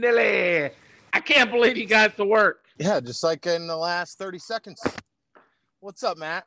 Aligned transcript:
nilly. 0.00 0.70
I 1.12 1.20
can't 1.20 1.50
believe 1.50 1.76
you 1.76 1.86
got 1.86 2.16
to 2.16 2.24
work. 2.24 2.64
Yeah, 2.78 3.00
just 3.00 3.22
like 3.22 3.46
in 3.46 3.66
the 3.66 3.76
last 3.76 4.18
30 4.18 4.38
seconds. 4.38 4.82
What's 5.80 6.02
up, 6.02 6.16
Matt? 6.16 6.46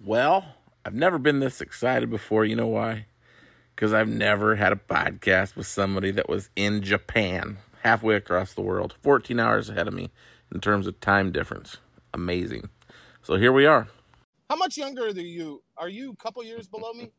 Well, 0.00 0.44
I've 0.84 0.94
never 0.94 1.18
been 1.18 1.40
this 1.40 1.60
excited 1.60 2.10
before. 2.10 2.44
You 2.44 2.56
know 2.56 2.66
why? 2.66 3.06
Because 3.74 3.92
I've 3.92 4.08
never 4.08 4.56
had 4.56 4.72
a 4.72 4.76
podcast 4.76 5.56
with 5.56 5.66
somebody 5.66 6.10
that 6.10 6.28
was 6.28 6.50
in 6.54 6.82
Japan, 6.82 7.58
halfway 7.82 8.14
across 8.14 8.52
the 8.52 8.62
world, 8.62 8.94
14 9.02 9.40
hours 9.40 9.70
ahead 9.70 9.88
of 9.88 9.94
me 9.94 10.10
in 10.52 10.60
terms 10.60 10.86
of 10.86 11.00
time 11.00 11.32
difference. 11.32 11.78
Amazing. 12.12 12.68
So 13.22 13.36
here 13.36 13.52
we 13.52 13.66
are. 13.66 13.88
How 14.50 14.56
much 14.56 14.76
younger 14.76 15.06
are 15.06 15.10
you? 15.10 15.62
Are 15.76 15.88
you 15.88 16.12
a 16.12 16.16
couple 16.16 16.44
years 16.44 16.68
below 16.68 16.92
me? 16.92 17.10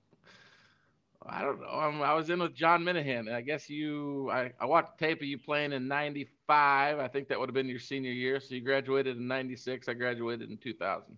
I 1.28 1.42
don't 1.42 1.60
know. 1.60 1.68
I'm, 1.68 2.02
i 2.02 2.14
was 2.14 2.30
in 2.30 2.40
with 2.40 2.56
John 2.56 2.84
Minahan. 2.84 3.34
I 3.34 3.42
guess 3.42 3.70
you, 3.70 4.30
I, 4.32 4.52
I 4.60 4.66
watched 4.66 4.98
tape 5.00 5.22
of 5.22 5.28
you 5.28 5.38
playing 5.38 5.74
in 5.74 5.88
95. 5.88 7.00
I 7.00 7.08
think 7.08 7.28
that 7.30 7.40
would 7.40 7.50
have 7.50 7.54
been 7.54 7.68
your 7.68 7.80
senior 7.80 8.12
year. 8.12 8.40
So 8.40 8.54
you 8.56 8.62
graduated 8.62 9.18
in 9.18 9.28
96. 9.28 9.88
I 9.88 9.94
graduated 9.94 10.50
in 10.50 10.58
2000. 10.58 11.18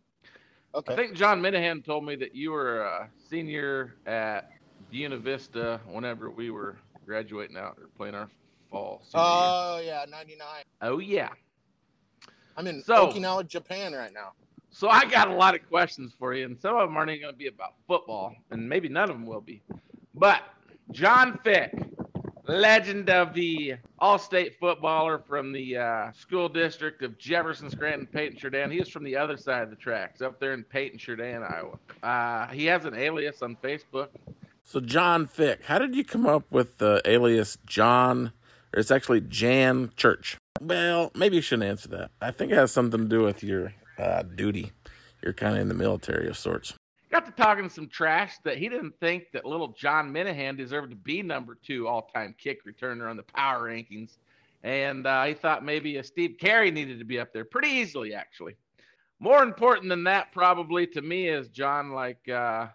Okay. 0.76 0.94
I 0.94 0.95
think 0.95 1.14
John 1.14 1.41
Minahan 1.41 1.84
told 1.84 2.05
me 2.05 2.16
that 2.17 2.36
you 2.36 2.52
were 2.52 2.81
a 2.81 3.09
senior 3.30 3.95
at 4.05 4.52
Buena 4.91 5.17
Vista 5.17 5.81
whenever 5.88 6.30
we 6.30 6.52
were 6.52 6.78
graduating 7.05 7.58
out 7.58 7.78
or 7.78 7.89
playing 7.98 8.16
our 8.16 8.30
fall. 8.70 9.02
Oh, 9.14 9.81
yeah, 9.84 10.05
99. 10.09 10.48
Oh, 10.81 11.00
yeah. 11.00 11.30
I'm 12.55 12.67
in 12.67 12.81
so, 12.84 13.08
Okinawa, 13.08 13.48
Japan 13.48 13.94
right 13.94 14.14
now. 14.14 14.31
So 14.70 14.89
I 14.89 15.05
got 15.05 15.28
a 15.28 15.34
lot 15.34 15.55
of 15.55 15.67
questions 15.67 16.14
for 16.17 16.34
you, 16.34 16.45
and 16.45 16.59
some 16.59 16.76
of 16.76 16.88
them 16.88 16.98
aren't 16.98 17.09
even 17.12 17.22
going 17.22 17.34
to 17.34 17.38
be 17.38 17.48
about 17.48 17.73
football, 17.88 18.36
and 18.52 18.67
maybe 18.67 18.89
none 18.89 19.09
of 19.09 19.16
them 19.16 19.26
will 19.26 19.42
be. 19.42 19.62
But 20.17 20.41
Jon 20.91 21.38
Fick, 21.44 21.73
legend 22.48 23.09
of 23.09 23.36
the 23.36 23.75
all-state 24.00 24.59
footballer 24.59 25.19
from 25.19 25.52
the 25.52 25.78
uh, 25.78 26.11
school 26.11 26.50
district 26.50 27.03
of 27.03 27.19
Jefferson, 27.19 27.69
Scranton, 27.69 28.08
Paton, 28.08 28.36
Churdan. 28.36 28.72
He 28.72 28.80
is 28.80 28.89
from 28.89 29.03
the 29.03 29.16
other 29.16 29.38
side 29.38 29.61
of 29.61 29.69
the 29.69 29.75
tracks, 29.75 30.22
up 30.22 30.39
there 30.39 30.53
in 30.53 30.64
Paton, 30.64 30.97
Churdan, 30.97 31.44
Iowa. 31.44 31.77
Uh, 32.02 32.52
he 32.52 32.66
has 32.66 32.86
an 32.86 32.95
alias 32.95 33.44
on 33.44 33.58
Facebook. 33.58 34.08
So 34.64 34.80
Jon 34.80 35.27
Fick, 35.27 35.66
how 35.66 35.77
did 35.77 35.95
you 35.95 36.03
come 36.03 36.25
up 36.25 36.45
with 36.49 36.80
the 36.80 36.99
alias 37.05 37.59
John? 37.67 38.33
Or 38.73 38.80
it's 38.80 38.92
actually 38.92 39.22
Jan 39.22 39.92
Church. 39.95 40.38
Well, 40.59 41.11
maybe 41.14 41.36
you 41.36 41.42
shouldn't 41.44 41.70
answer 41.70 41.89
that. 41.89 42.11
I 42.22 42.31
think 42.31 42.52
it 42.52 42.55
has 42.55 42.72
something 42.72 43.02
to 43.02 43.08
do 43.08 43.22
with 43.22 43.44
your 43.44 43.73
uh, 43.99 44.23
duty. 44.23 44.72
You're 45.22 45.33
kind 45.33 45.55
of 45.55 45.61
in 45.61 45.67
the 45.67 45.73
military 45.73 46.27
of 46.27 46.38
sorts 46.38 46.73
got 47.18 47.26
to 47.26 47.32
talking 47.32 47.68
some 47.68 47.88
trash 47.88 48.38
that 48.44 48.60
he 48.60 48.70
didn't 48.70 48.94
think 49.00 49.32
that 49.34 49.44
little 49.44 49.70
John 49.70 50.14
Minahan 50.14 50.56
deserved 50.56 50.92
to 50.92 50.96
be 50.96 51.23
number 51.23 51.58
two 51.66 51.88
all 51.88 52.04
time 52.14 52.36
kick 52.38 52.64
returner 52.64 53.10
on 53.10 53.18
the 53.18 53.23
power 53.23 53.68
rankings. 53.70 54.18
And 54.62 55.08
uh, 55.08 55.23
he 55.23 55.34
thought 55.34 55.66
maybe 55.66 55.98
a 55.98 56.04
Steve 56.04 56.36
Carey 56.40 56.70
needed 56.70 57.00
to 57.00 57.06
be 57.06 57.20
up 57.20 57.34
there 57.34 57.44
pretty 57.44 57.70
easily, 57.70 58.14
actually. 58.14 58.56
More 59.20 59.42
important 59.42 59.90
than 59.90 60.04
that, 60.04 60.32
probably 60.32 60.86
to 60.88 61.02
me, 61.02 61.28
is 61.28 61.48
John, 61.48 61.92
like, 61.92 62.30
uh, 62.30 62.68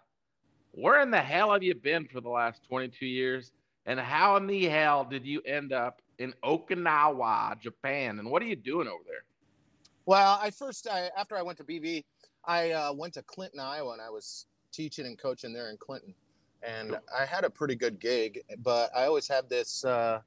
where 0.71 1.01
in 1.01 1.09
the 1.09 1.21
hell 1.21 1.53
have 1.53 1.63
you 1.63 1.75
been 1.75 2.05
for 2.05 2.19
the 2.19 2.29
last 2.29 2.65
22 2.67 3.05
years? 3.05 3.53
And 3.85 3.97
how 3.97 4.35
in 4.35 4.45
the 4.45 4.65
hell 4.65 5.05
did 5.05 5.25
you 5.25 5.39
end 5.45 5.71
up 5.71 6.01
in 6.19 6.33
Okinawa, 6.43 7.61
Japan? 7.61 8.19
And 8.19 8.29
what 8.29 8.41
are 8.41 8.47
you 8.47 8.57
doing 8.57 8.89
over 8.89 9.03
there? 9.05 9.23
Well, 10.05 10.37
I 10.41 10.49
first, 10.49 10.85
I, 10.89 11.09
after 11.17 11.37
I 11.37 11.43
went 11.43 11.59
to 11.59 11.63
BV, 11.63 12.03
I 12.45 12.71
uh, 12.71 12.93
went 12.93 13.13
to 13.13 13.23
Clinton, 13.23 13.59
Iowa, 13.59 13.93
and 13.93 14.01
I 14.01 14.09
was 14.09 14.47
teaching 14.71 15.05
and 15.05 15.17
coaching 15.17 15.53
there 15.53 15.69
in 15.69 15.77
Clinton. 15.77 16.13
And 16.61 16.97
I 17.17 17.25
had 17.25 17.43
a 17.43 17.49
pretty 17.49 17.75
good 17.75 17.99
gig, 17.99 18.41
but 18.59 18.89
I 18.95 19.05
always 19.05 19.27
had 19.27 19.49
this 19.49 19.83
uh, 19.83 20.19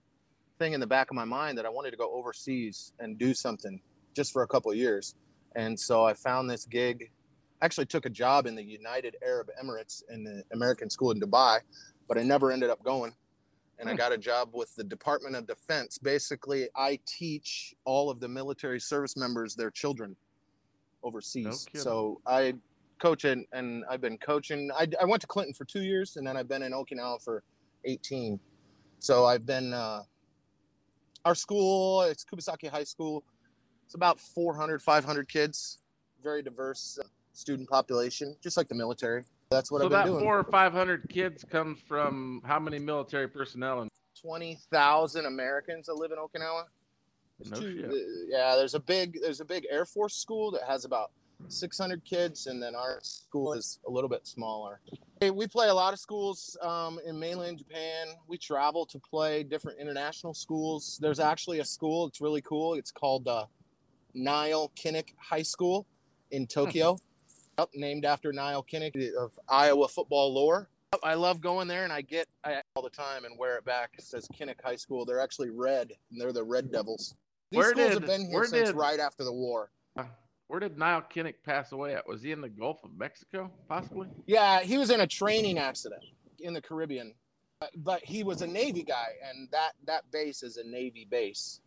thing 0.59 0.72
in 0.72 0.81
the 0.81 0.87
back 0.87 1.11
of 1.11 1.17
my 1.17 1.25
mind 1.25 1.56
that 1.59 1.67
I 1.67 1.70
wanted 1.70 1.91
to 1.92 1.97
go 1.97 2.12
overseas 2.12 2.92
and 2.98 3.19
do 3.19 3.34
something 3.34 3.81
just 4.15 4.32
for 4.32 4.43
a 4.43 4.47
couple 4.47 4.71
of 4.71 4.76
years. 4.76 5.15
And 5.55 5.78
so 5.78 6.05
I 6.05 6.15
found 6.15 6.49
this 6.50 6.66
gig. 6.66 7.10
Actually, 7.62 7.87
took 7.87 8.05
a 8.05 8.10
job 8.10 8.47
in 8.47 8.55
the 8.55 8.62
United 8.62 9.16
Arab 9.25 9.49
Emirates 9.62 10.03
in 10.10 10.25
the 10.25 10.43
American 10.53 10.91
School 10.91 11.10
in 11.10 11.19
Dubai, 11.19 11.60
but 12.06 12.19
I 12.19 12.22
never 12.22 12.53
ended 12.53 12.69
up 12.69 12.82
going. 12.82 13.15
And 13.78 13.88
I 13.88 13.93
hmm. 13.93 13.99
got 13.99 14.12
a 14.12 14.19
job 14.19 14.50
with 14.53 14.75
the 14.76 14.84
Department 14.84 15.37
of 15.37 15.47
Defense. 15.47 15.97
Basically, 15.99 16.69
I 16.76 16.99
teach 17.06 17.75
all 17.87 18.10
of 18.10 18.21
the 18.21 18.28
military 18.28 18.81
service 18.81 19.16
members 19.16 19.55
their 19.55 19.71
children 19.71 20.16
overseas. 21.02 21.66
No 21.74 21.80
so 21.80 22.20
I 22.26 22.54
coach 22.98 23.24
and, 23.24 23.46
and 23.52 23.84
I've 23.90 24.00
been 24.00 24.18
coaching. 24.18 24.70
I, 24.76 24.88
I 25.00 25.04
went 25.04 25.20
to 25.20 25.26
Clinton 25.26 25.54
for 25.54 25.64
two 25.64 25.82
years 25.82 26.16
and 26.16 26.26
then 26.26 26.36
I've 26.36 26.48
been 26.48 26.62
in 26.62 26.72
Okinawa 26.72 27.22
for 27.22 27.42
18. 27.84 28.40
So 28.98 29.26
I've 29.26 29.46
been, 29.46 29.72
uh, 29.72 30.02
our 31.24 31.34
school, 31.34 32.02
it's 32.02 32.24
Kubasaki 32.24 32.68
High 32.68 32.84
School. 32.84 33.24
It's 33.84 33.94
about 33.94 34.18
400, 34.18 34.82
500 34.82 35.28
kids, 35.28 35.78
very 36.22 36.42
diverse 36.42 36.98
uh, 37.02 37.06
student 37.32 37.68
population, 37.68 38.36
just 38.42 38.56
like 38.56 38.68
the 38.68 38.74
military. 38.74 39.24
That's 39.50 39.70
what 39.70 39.80
so 39.80 39.86
I've 39.86 39.90
been 39.90 40.06
doing. 40.06 40.14
So 40.14 40.18
that 40.18 40.24
four 40.24 40.38
or 40.40 40.44
500 40.44 41.08
kids 41.08 41.44
comes 41.44 41.78
from 41.86 42.42
how 42.44 42.58
many 42.58 42.78
military 42.78 43.28
personnel? 43.28 43.82
And 43.82 43.90
20,000 44.20 45.26
Americans 45.26 45.86
that 45.86 45.94
live 45.94 46.10
in 46.10 46.18
Okinawa. 46.18 46.64
No 47.44 47.60
two, 47.60 48.26
yeah, 48.28 48.56
there's 48.56 48.74
a 48.74 48.80
big 48.80 49.19
there's 49.20 49.41
a 49.41 49.44
big 49.44 49.66
Air 49.70 49.84
Force 49.84 50.14
school 50.14 50.50
that 50.52 50.62
has 50.66 50.84
about 50.84 51.10
600 51.48 52.04
kids, 52.04 52.47
and 52.47 52.62
then 52.62 52.74
our 52.74 52.98
school 53.02 53.52
is 53.52 53.78
a 53.86 53.91
little 53.91 54.08
bit 54.08 54.26
smaller. 54.26 54.80
We 55.20 55.46
play 55.46 55.69
a 55.69 55.75
lot 55.75 55.92
of 55.92 55.98
schools 55.98 56.56
um, 56.62 56.98
in 57.06 57.19
mainland 57.19 57.58
Japan. 57.58 58.08
We 58.26 58.38
travel 58.38 58.86
to 58.86 58.98
play 58.98 59.42
different 59.42 59.78
international 59.78 60.34
schools. 60.34 60.98
There's 61.00 61.20
actually 61.20 61.60
a 61.60 61.64
school. 61.64 62.06
It's 62.06 62.20
really 62.20 62.42
cool. 62.42 62.75
It's 62.75 62.91
called 62.91 63.28
uh, 63.28 63.46
Nile 64.14 64.72
Kinnick 64.76 65.14
High 65.19 65.42
School 65.42 65.86
in 66.30 66.46
Tokyo, 66.46 66.98
named 67.75 68.04
after 68.04 68.32
Nile 68.32 68.64
Kinnick 68.70 69.14
of 69.14 69.38
Iowa 69.48 69.88
football 69.88 70.32
lore. 70.34 70.69
I 71.02 71.14
love 71.14 71.41
going 71.41 71.69
there, 71.69 71.84
and 71.84 71.92
I 71.92 72.00
get 72.00 72.26
I, 72.44 72.62
all 72.75 72.82
the 72.82 72.91
time 72.91 73.25
and 73.25 73.38
wear 73.38 73.56
it 73.56 73.64
back. 73.64 73.91
It 73.98 74.04
says 74.04 74.28
Kinnick 74.28 74.62
High 74.62 74.76
School. 74.76 75.04
They're 75.04 75.20
actually 75.20 75.50
red, 75.50 75.92
and 76.10 76.20
they're 76.20 76.32
the 76.32 76.44
Red 76.44 76.72
Devils. 76.72 77.14
These 77.50 77.58
where 77.58 77.70
schools 77.70 77.88
did, 77.88 78.02
have 78.02 78.06
been 78.06 78.30
here 78.30 78.44
since 78.44 78.68
did, 78.70 78.76
right 78.76 78.98
after 78.98 79.24
the 79.24 79.32
war. 79.32 79.70
Where 80.48 80.60
did 80.60 80.78
Nile 80.78 81.02
Kinnick 81.02 81.34
pass 81.44 81.72
away 81.72 81.94
at? 81.94 82.06
Was 82.06 82.22
he 82.22 82.30
in 82.30 82.40
the 82.40 82.48
Gulf 82.48 82.84
of 82.84 82.96
Mexico, 82.96 83.50
possibly? 83.68 84.08
Yeah, 84.26 84.60
he 84.60 84.78
was 84.78 84.90
in 84.90 85.00
a 85.00 85.06
training 85.06 85.58
accident 85.58 86.04
in 86.38 86.54
the 86.54 86.60
Caribbean, 86.60 87.14
but 87.76 88.04
he 88.04 88.22
was 88.22 88.42
a 88.42 88.46
Navy 88.46 88.84
guy, 88.84 89.08
and 89.28 89.48
that 89.50 89.72
that 89.86 90.08
base 90.12 90.42
is 90.42 90.56
a 90.56 90.64
Navy 90.64 91.06
base. 91.10 91.60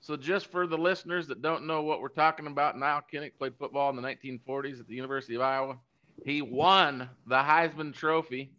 So, 0.00 0.16
just 0.16 0.46
for 0.46 0.66
the 0.66 0.78
listeners 0.78 1.26
that 1.26 1.42
don't 1.42 1.66
know 1.66 1.82
what 1.82 2.00
we're 2.00 2.08
talking 2.08 2.46
about, 2.46 2.78
Nile 2.78 3.02
Kinnick 3.12 3.32
played 3.38 3.54
football 3.58 3.90
in 3.90 3.96
the 3.96 4.02
1940s 4.02 4.80
at 4.80 4.86
the 4.86 4.94
University 4.94 5.34
of 5.34 5.42
Iowa. 5.42 5.78
He 6.24 6.40
won 6.40 7.10
the 7.26 7.36
Heisman 7.36 7.92
Trophy, 7.92 8.52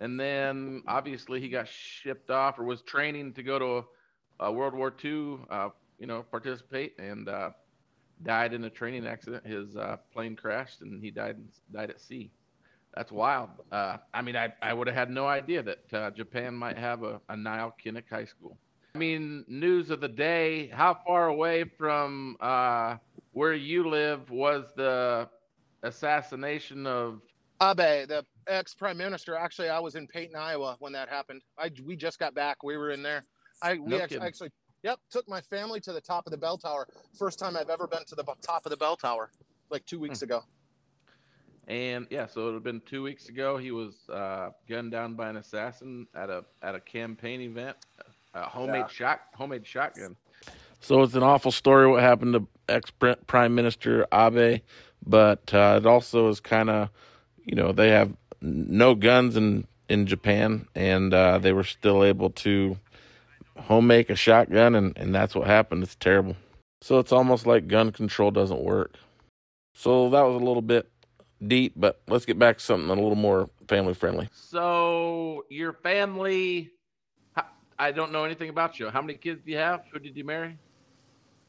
and 0.00 0.18
then 0.18 0.82
obviously 0.86 1.40
he 1.40 1.48
got 1.50 1.68
shipped 1.68 2.30
off 2.30 2.58
or 2.58 2.64
was 2.64 2.82
training 2.82 3.34
to 3.34 3.42
go 3.42 3.58
to 3.58 3.66
a, 4.40 4.46
a 4.46 4.52
World 4.52 4.74
War 4.74 4.94
II 5.04 5.38
uh, 5.50 5.68
you 5.98 6.06
know, 6.06 6.22
participate 6.22 6.98
and 6.98 7.28
uh, 7.28 7.50
died 8.22 8.52
in 8.52 8.64
a 8.64 8.70
training 8.70 9.06
accident. 9.06 9.46
His 9.46 9.76
uh, 9.76 9.96
plane 10.12 10.36
crashed 10.36 10.82
and 10.82 11.02
he 11.02 11.10
died 11.10 11.36
died 11.72 11.90
at 11.90 12.00
sea. 12.00 12.30
That's 12.94 13.12
wild. 13.12 13.50
Uh, 13.70 13.98
I 14.14 14.22
mean, 14.22 14.36
I, 14.36 14.52
I 14.62 14.72
would 14.72 14.86
have 14.86 14.96
had 14.96 15.10
no 15.10 15.26
idea 15.26 15.62
that 15.62 15.92
uh, 15.92 16.10
Japan 16.12 16.54
might 16.54 16.78
have 16.78 17.02
a, 17.02 17.20
a 17.28 17.36
Nile 17.36 17.74
Kinnick 17.84 18.08
High 18.08 18.24
School. 18.24 18.56
I 18.94 18.98
mean, 18.98 19.44
news 19.48 19.90
of 19.90 20.00
the 20.00 20.08
day. 20.08 20.68
How 20.68 20.98
far 21.06 21.28
away 21.28 21.64
from 21.64 22.38
uh, 22.40 22.96
where 23.32 23.52
you 23.52 23.90
live 23.90 24.30
was 24.30 24.72
the 24.76 25.28
assassination 25.82 26.86
of 26.86 27.20
Abe, 27.62 28.08
the 28.08 28.24
ex 28.46 28.74
prime 28.74 28.96
minister? 28.96 29.36
Actually, 29.36 29.68
I 29.68 29.78
was 29.78 29.94
in 29.94 30.06
Paton, 30.06 30.34
Iowa 30.34 30.76
when 30.78 30.94
that 30.94 31.10
happened. 31.10 31.42
I 31.58 31.70
we 31.84 31.96
just 31.96 32.18
got 32.18 32.34
back. 32.34 32.62
We 32.62 32.78
were 32.78 32.90
in 32.90 33.02
there. 33.02 33.26
I 33.60 33.74
we 33.74 33.90
no 33.90 34.00
actually, 34.00 34.20
actually 34.20 34.52
Yep, 34.82 34.98
took 35.10 35.28
my 35.28 35.40
family 35.40 35.80
to 35.80 35.92
the 35.92 36.00
top 36.00 36.26
of 36.26 36.30
the 36.30 36.36
bell 36.36 36.58
tower. 36.58 36.86
First 37.18 37.38
time 37.38 37.56
I've 37.56 37.70
ever 37.70 37.86
been 37.86 38.04
to 38.06 38.14
the 38.14 38.24
top 38.42 38.66
of 38.66 38.70
the 38.70 38.76
bell 38.76 38.96
tower, 38.96 39.30
like 39.70 39.84
two 39.86 39.98
weeks 39.98 40.20
hmm. 40.20 40.24
ago. 40.24 40.44
And 41.68 42.06
yeah, 42.10 42.26
so 42.26 42.48
it 42.48 42.54
had 42.54 42.62
been 42.62 42.80
two 42.82 43.02
weeks 43.02 43.28
ago. 43.28 43.56
He 43.56 43.72
was 43.72 44.08
uh, 44.08 44.50
gunned 44.68 44.92
down 44.92 45.14
by 45.14 45.28
an 45.28 45.36
assassin 45.36 46.06
at 46.14 46.30
a 46.30 46.44
at 46.62 46.76
a 46.76 46.80
campaign 46.80 47.40
event, 47.40 47.76
a 48.34 48.42
homemade 48.42 48.82
yeah. 48.82 48.88
shot 48.88 49.20
homemade 49.34 49.66
shotgun. 49.66 50.16
So 50.80 51.02
it's 51.02 51.14
an 51.14 51.24
awful 51.24 51.50
story 51.50 51.88
what 51.88 52.02
happened 52.02 52.34
to 52.34 52.46
ex 52.68 52.92
Prime 53.26 53.54
Minister 53.54 54.06
Abe, 54.12 54.60
but 55.04 55.52
uh, 55.52 55.80
it 55.82 55.86
also 55.86 56.28
is 56.28 56.38
kind 56.38 56.70
of, 56.70 56.90
you 57.44 57.56
know, 57.56 57.72
they 57.72 57.88
have 57.88 58.14
no 58.40 58.94
guns 58.94 59.36
in 59.36 59.66
in 59.88 60.06
Japan, 60.06 60.68
and 60.74 61.12
uh, 61.12 61.38
they 61.38 61.52
were 61.52 61.64
still 61.64 62.04
able 62.04 62.30
to 62.30 62.76
home 63.58 63.86
make 63.86 64.10
a 64.10 64.16
shotgun, 64.16 64.74
and, 64.74 64.96
and 64.96 65.14
that's 65.14 65.34
what 65.34 65.46
happened. 65.46 65.82
It's 65.82 65.94
terrible. 65.96 66.36
So 66.82 66.98
it's 66.98 67.12
almost 67.12 67.46
like 67.46 67.68
gun 67.68 67.90
control 67.92 68.30
doesn't 68.30 68.60
work. 68.62 68.94
So 69.74 70.10
that 70.10 70.22
was 70.22 70.36
a 70.36 70.44
little 70.44 70.62
bit 70.62 70.88
deep, 71.46 71.74
but 71.76 72.00
let's 72.08 72.24
get 72.24 72.38
back 72.38 72.58
to 72.58 72.64
something 72.64 72.88
a 72.88 72.94
little 72.94 73.14
more 73.16 73.50
family 73.68 73.94
friendly. 73.94 74.28
So 74.32 75.44
your 75.50 75.72
family, 75.72 76.70
I 77.78 77.92
don't 77.92 78.12
know 78.12 78.24
anything 78.24 78.48
about 78.48 78.78
you. 78.78 78.88
How 78.88 79.02
many 79.02 79.14
kids 79.14 79.42
do 79.44 79.50
you 79.50 79.58
have? 79.58 79.82
Who 79.92 79.98
did 79.98 80.16
you 80.16 80.24
marry? 80.24 80.56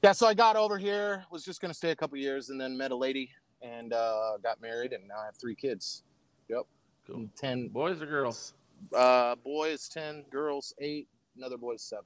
Yeah, 0.03 0.11
so 0.11 0.27
I 0.27 0.33
got 0.33 0.55
over 0.55 0.77
here, 0.77 1.23
was 1.31 1.43
just 1.43 1.61
gonna 1.61 1.73
stay 1.73 1.91
a 1.91 1.95
couple 1.95 2.17
years, 2.17 2.49
and 2.49 2.59
then 2.59 2.77
met 2.77 2.91
a 2.91 2.95
lady 2.95 3.31
and 3.61 3.93
uh, 3.93 4.37
got 4.43 4.61
married, 4.61 4.93
and 4.93 5.07
now 5.07 5.19
I 5.21 5.25
have 5.25 5.35
three 5.35 5.55
kids. 5.55 6.03
Yep, 6.49 6.65
Cool. 7.07 7.27
ten 7.35 7.67
Boys 7.69 8.01
or 8.01 8.05
girls? 8.05 8.53
uh, 8.95 9.35
boys, 9.35 9.87
ten 9.89 10.23
girls, 10.29 10.73
eight. 10.79 11.07
Another 11.37 11.57
boy's 11.57 11.83
seven. 11.83 12.05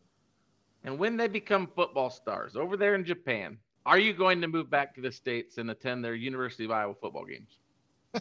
And 0.83 0.99
when 0.99 1.15
they 1.15 1.27
become 1.27 1.67
football 1.67 2.09
stars 2.09 2.55
over 2.55 2.75
there 2.75 2.95
in 2.95 3.05
Japan, 3.05 3.57
are 3.85 3.99
you 3.99 4.13
going 4.13 4.41
to 4.41 4.47
move 4.47 4.69
back 4.69 4.93
to 4.95 5.01
the 5.01 5.11
States 5.11 5.57
and 5.57 5.71
attend 5.71 6.03
their 6.03 6.15
University 6.15 6.65
of 6.65 6.71
Iowa 6.71 6.93
football 6.99 7.25
games? 7.25 7.59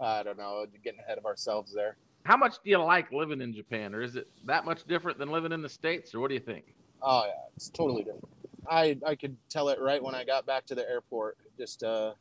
I 0.00 0.22
don't 0.22 0.36
know, 0.36 0.66
getting 0.82 1.00
ahead 1.00 1.18
of 1.18 1.24
ourselves 1.24 1.72
there. 1.72 1.96
How 2.24 2.36
much 2.36 2.54
do 2.64 2.70
you 2.70 2.78
like 2.78 3.12
living 3.12 3.40
in 3.40 3.54
Japan, 3.54 3.94
or 3.94 4.02
is 4.02 4.16
it 4.16 4.28
that 4.44 4.64
much 4.64 4.84
different 4.84 5.18
than 5.18 5.30
living 5.30 5.52
in 5.52 5.62
the 5.62 5.68
States, 5.68 6.14
or 6.14 6.20
what 6.20 6.28
do 6.28 6.34
you 6.34 6.40
think? 6.40 6.74
Oh 7.02 7.24
yeah, 7.26 7.32
it's 7.54 7.68
totally 7.68 8.02
different. 8.02 8.28
I 8.68 8.96
I 9.06 9.14
could 9.14 9.36
tell 9.50 9.68
it 9.68 9.78
right 9.80 10.02
when 10.02 10.14
I 10.14 10.24
got 10.24 10.46
back 10.46 10.64
to 10.66 10.74
the 10.74 10.88
airport. 10.88 11.36
Just 11.58 11.82
uh, 11.82 12.14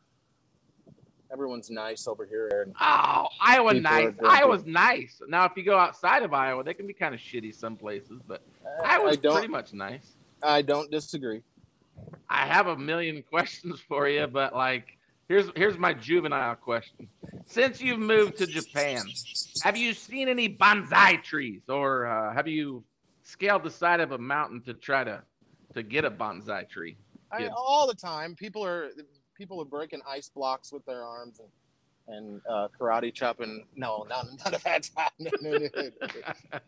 everyone's 1.33 1.69
nice 1.71 2.07
over 2.07 2.25
here, 2.25 2.67
Oh, 2.79 3.27
Iowa 3.41 3.73
nice. 3.73 4.13
Iowa's 4.23 4.65
nice. 4.65 5.19
Now, 5.27 5.45
if 5.45 5.53
you 5.57 5.63
go 5.63 5.77
outside 5.77 6.21
of 6.21 6.33
Iowa, 6.33 6.63
they 6.63 6.75
can 6.75 6.85
be 6.85 6.93
kind 6.93 7.13
of 7.15 7.19
shitty 7.19 7.53
some 7.55 7.75
places, 7.75 8.21
but 8.27 8.41
I, 8.83 8.97
Iowa's 8.97 9.17
I 9.17 9.31
pretty 9.31 9.47
much 9.47 9.73
nice. 9.73 10.13
I 10.43 10.61
don't 10.61 10.91
disagree. 10.91 11.41
I 12.29 12.45
have 12.45 12.67
a 12.67 12.77
million 12.77 13.23
questions 13.29 13.79
for 13.87 14.07
you, 14.07 14.27
but 14.27 14.53
like, 14.53 14.97
here's 15.27 15.49
here's 15.55 15.77
my 15.77 15.93
juvenile 15.93 16.55
question. 16.55 17.07
Since 17.45 17.81
you've 17.81 17.99
moved 17.99 18.37
to 18.37 18.45
Japan, 18.45 19.03
have 19.63 19.75
you 19.75 19.93
seen 19.93 20.29
any 20.29 20.47
bonsai 20.47 21.21
trees, 21.23 21.61
or 21.67 22.05
uh, 22.05 22.33
have 22.33 22.47
you 22.47 22.83
scaled 23.23 23.63
the 23.63 23.71
side 23.71 23.99
of 23.99 24.11
a 24.11 24.17
mountain 24.17 24.61
to 24.63 24.73
try 24.73 25.03
to 25.03 25.23
to 25.73 25.81
get 25.81 26.05
a 26.05 26.11
bonsai 26.11 26.69
tree? 26.69 26.95
I, 27.31 27.47
all 27.47 27.87
the 27.87 27.95
time, 27.95 28.35
people 28.35 28.63
are 28.63 28.91
people 29.43 29.61
are 29.61 29.65
breaking 29.65 29.99
ice 30.09 30.29
blocks 30.29 30.71
with 30.71 30.85
their 30.85 31.03
arms 31.03 31.39
and 31.39 31.49
and 32.05 32.41
uh, 32.49 32.67
karate 32.77 33.13
chopping. 33.13 33.65
No, 33.75 34.05
none, 34.09 34.37
none 34.45 34.53
of 34.53 34.63
that's 34.63 34.91
happening. 34.95 35.31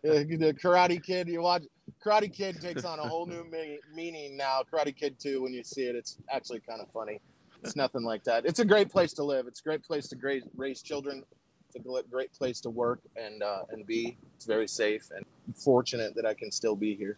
the 0.04 0.56
Karate 0.62 1.01
Kid, 1.01 1.30
you 1.30 1.42
watch 1.42 1.63
Karate 2.06 2.33
Kid 2.33 2.62
takes 2.62 2.83
on 2.83 3.00
a 3.00 3.04
whole 3.04 3.25
new 3.25 3.45
me- 3.45 3.80
meaning 3.94 4.36
now. 4.36 4.62
Karate 4.69 4.95
Kid 4.95 5.18
Two, 5.19 5.42
when 5.42 5.54
you 5.54 5.63
see 5.63 5.83
it, 5.83 5.95
it's 5.95 6.18
actually 6.30 6.60
kind 6.60 6.81
of 6.81 6.89
funny. 6.92 7.22
It's 7.63 7.77
nothing 7.77 8.04
like 8.04 8.25
that. 8.25 8.45
It's 8.45 8.60
a 8.60 8.66
great 8.66 8.89
place 8.89 9.13
to 9.13 9.24
live. 9.24 9.48
It's 9.48 9.62
a 9.62 9.63
great 9.63 9.83
place 9.83 10.07
to 10.10 10.16
gra- 10.16 10.42
raise 10.57 10.81
children. 10.81 11.24
It's 11.68 11.78
a 11.78 12.04
great 12.10 12.33
place 12.33 12.60
to 12.62 12.69
work 12.69 13.00
and 13.16 13.42
uh, 13.42 13.63
and 13.69 13.88
be. 13.88 14.18
It's 14.36 14.45
very 14.45 14.68
safe 14.68 15.12
and 15.16 15.25
fortunate 15.56 16.13
that 16.16 16.25
I 16.25 16.33
can 16.33 16.51
still 16.51 16.75
be 16.75 16.94
here. 16.94 17.18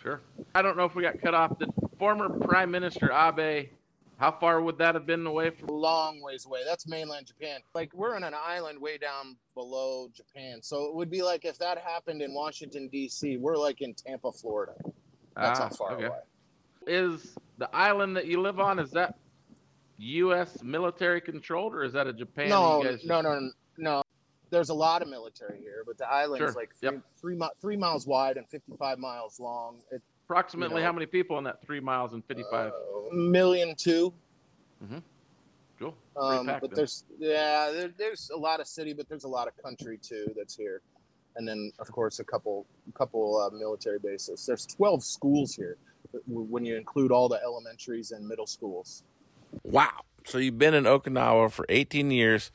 Sure. 0.00 0.20
I 0.54 0.62
don't 0.62 0.76
know 0.76 0.84
if 0.84 0.94
we 0.94 1.02
got 1.02 1.20
cut 1.20 1.34
off. 1.34 1.58
The 1.58 1.68
former 1.98 2.28
Prime 2.28 2.70
Minister 2.70 3.10
Abe, 3.12 3.68
how 4.18 4.30
far 4.32 4.60
would 4.60 4.78
that 4.78 4.94
have 4.94 5.06
been 5.06 5.26
away 5.26 5.50
from? 5.50 5.68
a 5.68 5.72
long 5.72 6.20
ways 6.22 6.46
away. 6.46 6.60
That's 6.64 6.86
mainland 6.86 7.26
Japan. 7.26 7.60
Like 7.74 7.92
we're 7.94 8.14
on 8.14 8.24
an 8.24 8.34
island 8.34 8.80
way 8.80 8.98
down 8.98 9.36
below 9.54 10.08
Japan. 10.14 10.60
So 10.62 10.84
it 10.86 10.94
would 10.94 11.10
be 11.10 11.22
like 11.22 11.44
if 11.44 11.58
that 11.58 11.78
happened 11.78 12.22
in 12.22 12.32
Washington 12.34 12.88
D.C. 12.88 13.36
We're 13.38 13.56
like 13.56 13.80
in 13.80 13.94
Tampa, 13.94 14.30
Florida. 14.32 14.74
That's 15.36 15.58
Ah, 15.60 15.68
how 15.68 15.74
far 15.74 15.92
okay. 15.94 16.04
away. 16.06 16.18
Is 16.86 17.34
the 17.58 17.74
island 17.74 18.16
that 18.16 18.26
you 18.26 18.40
live 18.40 18.60
on 18.60 18.78
is 18.78 18.90
that 18.92 19.16
U.S. 19.98 20.62
military 20.62 21.20
controlled, 21.20 21.74
or 21.74 21.84
is 21.84 21.92
that 21.92 22.06
a 22.06 22.12
Japan? 22.12 22.48
no, 22.48 22.82
guys 22.82 23.04
no, 23.04 23.20
no, 23.20 23.50
no. 23.78 24.02
There's 24.50 24.68
a 24.68 24.74
lot 24.74 25.02
of 25.02 25.08
military 25.08 25.58
here, 25.60 25.82
but 25.86 25.98
the 25.98 26.06
island 26.08 26.38
Sure. 26.40 26.48
is 26.48 26.54
like 26.54 26.74
three, 26.76 26.90
Yep. 26.90 27.02
three, 27.20 27.34
mi- 27.36 27.48
three 27.60 27.76
miles 27.76 28.06
wide 28.06 28.36
and 28.36 28.48
55 28.48 28.98
miles 28.98 29.40
long. 29.40 29.80
It's 29.90 30.04
Approximately 30.34 30.74
you 30.74 30.80
know- 30.80 30.86
how 30.86 30.92
many 30.92 31.06
people 31.06 31.38
in 31.38 31.44
that 31.44 31.64
three 31.64 31.78
miles 31.78 32.12
and 32.12 32.24
fifty-five? 32.24 32.72
a 33.12 33.14
million 33.14 33.76
two. 33.76 34.12
cool. 35.78 35.94
Um, 36.16 36.46
but 36.46 36.60
then. 36.60 36.70
there's 36.74 37.04
yeah, 37.20 37.70
there, 37.72 37.92
there's 37.96 38.30
a 38.34 38.36
lot 38.36 38.58
of 38.58 38.66
city, 38.66 38.92
but 38.92 39.08
there's 39.08 39.22
a 39.22 39.28
lot 39.28 39.46
of 39.46 39.56
country 39.62 39.96
too 39.96 40.26
that's 40.36 40.56
here, 40.56 40.82
and 41.36 41.46
then 41.46 41.70
of 41.78 41.86
course 41.92 42.18
a 42.18 42.24
couple 42.24 42.66
couple 42.94 43.38
uh, 43.38 43.56
military 43.56 44.00
bases. 44.00 44.44
There's 44.44 44.66
12 44.66 45.04
schools 45.04 45.54
here 45.54 45.76
when 46.26 46.64
you 46.64 46.76
include 46.76 47.12
all 47.12 47.28
the 47.28 47.40
elementaries 47.40 48.10
and 48.10 48.26
middle 48.26 48.48
schools. 48.48 49.04
Wow. 49.62 50.00
So 50.26 50.38
you've 50.38 50.58
been 50.58 50.74
in 50.74 50.82
Okinawa 50.82 51.52
for 51.52 51.64
18 51.68 52.10
years. 52.10 52.50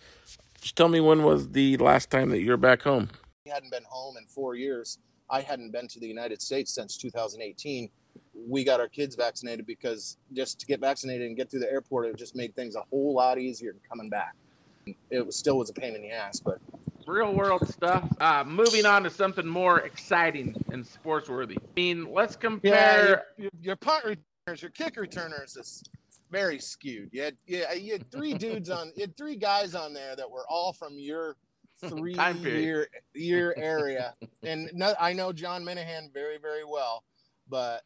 Just 0.59 0.75
tell 0.75 0.89
me 0.89 0.99
when 0.99 1.23
was 1.23 1.49
the 1.49 1.77
last 1.77 2.09
time 2.09 2.29
that 2.31 2.41
you 2.41 2.49
were 2.49 2.57
back 2.57 2.81
home? 2.81 3.09
We 3.45 3.51
hadn't 3.51 3.71
been 3.71 3.85
home 3.87 4.17
in 4.17 4.25
four 4.25 4.55
years. 4.55 4.97
I 5.29 5.41
hadn't 5.41 5.71
been 5.71 5.87
to 5.89 5.99
the 5.99 6.07
United 6.07 6.41
States 6.41 6.73
since 6.73 6.97
2018. 6.97 7.89
We 8.47 8.63
got 8.63 8.79
our 8.79 8.87
kids 8.87 9.15
vaccinated 9.15 9.65
because 9.65 10.17
just 10.33 10.59
to 10.59 10.65
get 10.65 10.79
vaccinated 10.79 11.27
and 11.27 11.35
get 11.35 11.51
through 11.51 11.59
the 11.59 11.71
airport, 11.71 12.07
it 12.07 12.17
just 12.17 12.35
made 12.35 12.55
things 12.55 12.75
a 12.75 12.83
whole 12.89 13.13
lot 13.13 13.37
easier 13.37 13.75
coming 13.87 14.09
back. 14.09 14.35
It 15.09 15.25
was 15.25 15.35
still 15.35 15.57
was 15.57 15.69
a 15.69 15.73
pain 15.73 15.95
in 15.95 16.01
the 16.01 16.11
ass, 16.11 16.39
but 16.39 16.59
Real 17.09 17.33
world 17.33 17.67
stuff. 17.67 18.07
Uh, 18.21 18.43
moving 18.45 18.85
on 18.85 19.01
to 19.03 19.09
something 19.09 19.45
more 19.45 19.79
exciting 19.79 20.53
and 20.71 20.85
sports 20.85 21.27
worthy. 21.27 21.57
I 21.57 21.61
mean, 21.75 22.13
let's 22.13 22.35
compare. 22.35 23.07
your, 23.07 23.23
your, 23.37 23.51
your 23.61 23.75
punt 23.77 24.05
returners, 24.05 24.61
your 24.61 24.69
kick 24.69 24.95
returners 24.95 25.57
is 25.57 25.83
very 26.29 26.59
skewed. 26.59 27.09
You 27.11 27.23
had, 27.23 27.37
yeah, 27.47 27.73
you 27.73 27.93
had 27.93 28.11
three 28.11 28.35
dudes 28.35 28.69
on, 28.69 28.91
you 28.95 29.01
had 29.01 29.17
three 29.17 29.35
guys 29.35 29.73
on 29.73 29.91
there 29.91 30.15
that 30.15 30.29
were 30.29 30.45
all 30.49 30.71
from 30.71 30.99
your 30.99 31.35
three 31.87 32.13
Time 32.13 32.39
period. 32.39 32.63
year 32.63 32.87
year 33.13 33.53
area. 33.57 34.15
And 34.43 34.69
no, 34.73 34.93
I 34.99 35.13
know 35.13 35.31
John 35.31 35.63
Minahan 35.63 36.13
very 36.13 36.37
very 36.37 36.63
well, 36.65 37.03
but 37.49 37.83